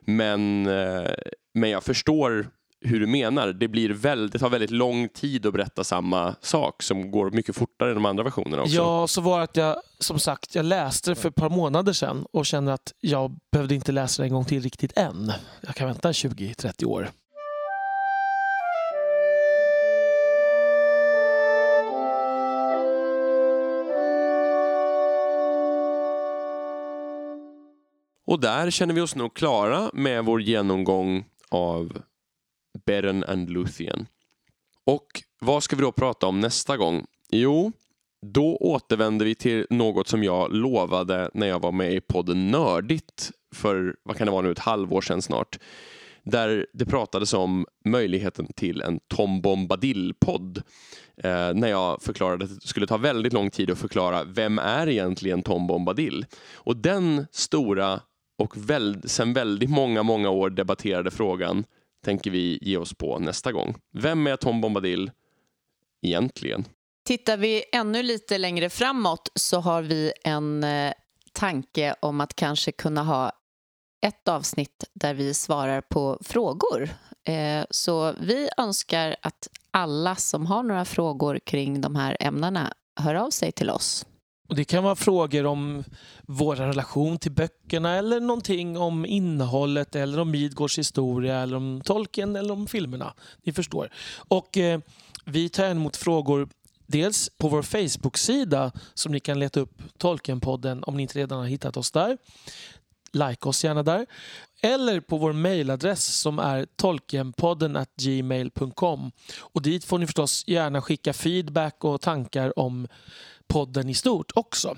[0.00, 1.10] Men, eh,
[1.54, 2.46] men jag förstår
[2.84, 3.48] hur du menar.
[3.52, 7.56] Det, blir väldigt, det tar väldigt lång tid att berätta samma sak som går mycket
[7.56, 8.74] fortare än de andra versionerna också.
[8.74, 11.92] Ja, så var det att jag som sagt jag läste det för ett par månader
[11.92, 15.32] sedan och kände att jag behövde inte läsa det en gång till riktigt än.
[15.60, 17.10] Jag kan vänta 20-30 år.
[28.26, 32.02] Och där känner vi oss nog klara med vår genomgång av
[32.86, 34.06] Beren and Luthien.
[34.86, 35.06] Och
[35.40, 37.06] vad ska vi då prata om nästa gång?
[37.30, 37.72] Jo,
[38.26, 43.30] då återvänder vi till något som jag lovade när jag var med i podden Nördigt
[43.54, 45.58] för, vad kan det vara nu, ett halvår sedan snart.
[46.24, 50.62] Där det pratades om möjligheten till en Tom Bombadil-podd.
[51.16, 54.88] Eh, när jag förklarade att det skulle ta väldigt lång tid att förklara vem är
[54.88, 56.26] egentligen Tom Bombadil?
[56.54, 58.00] Och den stora
[58.38, 61.64] och väl, sen väldigt många, många år debatterade frågan
[62.04, 63.74] tänker vi ge oss på nästa gång.
[63.92, 65.10] Vem är Tom Bombadil
[66.02, 66.64] egentligen?
[67.04, 70.92] Tittar vi ännu lite längre framåt så har vi en eh,
[71.32, 73.32] tanke om att kanske kunna ha
[74.06, 76.88] ett avsnitt där vi svarar på frågor.
[77.24, 83.14] Eh, så vi önskar att alla som har några frågor kring de här ämnena hör
[83.14, 84.06] av sig till oss.
[84.52, 85.84] Och det kan vara frågor om
[86.22, 92.36] vår relation till böckerna eller någonting om innehållet eller om Midgårds historia eller om tolken
[92.36, 93.14] eller om filmerna.
[93.42, 93.90] Ni förstår.
[94.28, 94.80] Och eh,
[95.24, 96.48] vi tar emot frågor
[96.86, 101.46] dels på vår Facebook-sida som ni kan leta upp Tolkenpodden om ni inte redan har
[101.46, 102.18] hittat oss där.
[103.12, 104.06] Like oss gärna där.
[104.62, 109.12] Eller på vår mejladress som är tolkenpodden gmail.com.
[109.40, 112.88] Och dit får ni förstås gärna skicka feedback och tankar om
[113.52, 114.76] podden i stort också.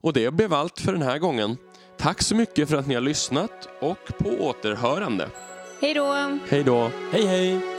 [0.00, 1.56] Och det blev allt för den här gången.
[1.98, 5.28] Tack så mycket för att ni har lyssnat och på återhörande.
[5.80, 6.38] Hej då!
[6.48, 6.90] Hej då!
[7.12, 7.73] Hej hej!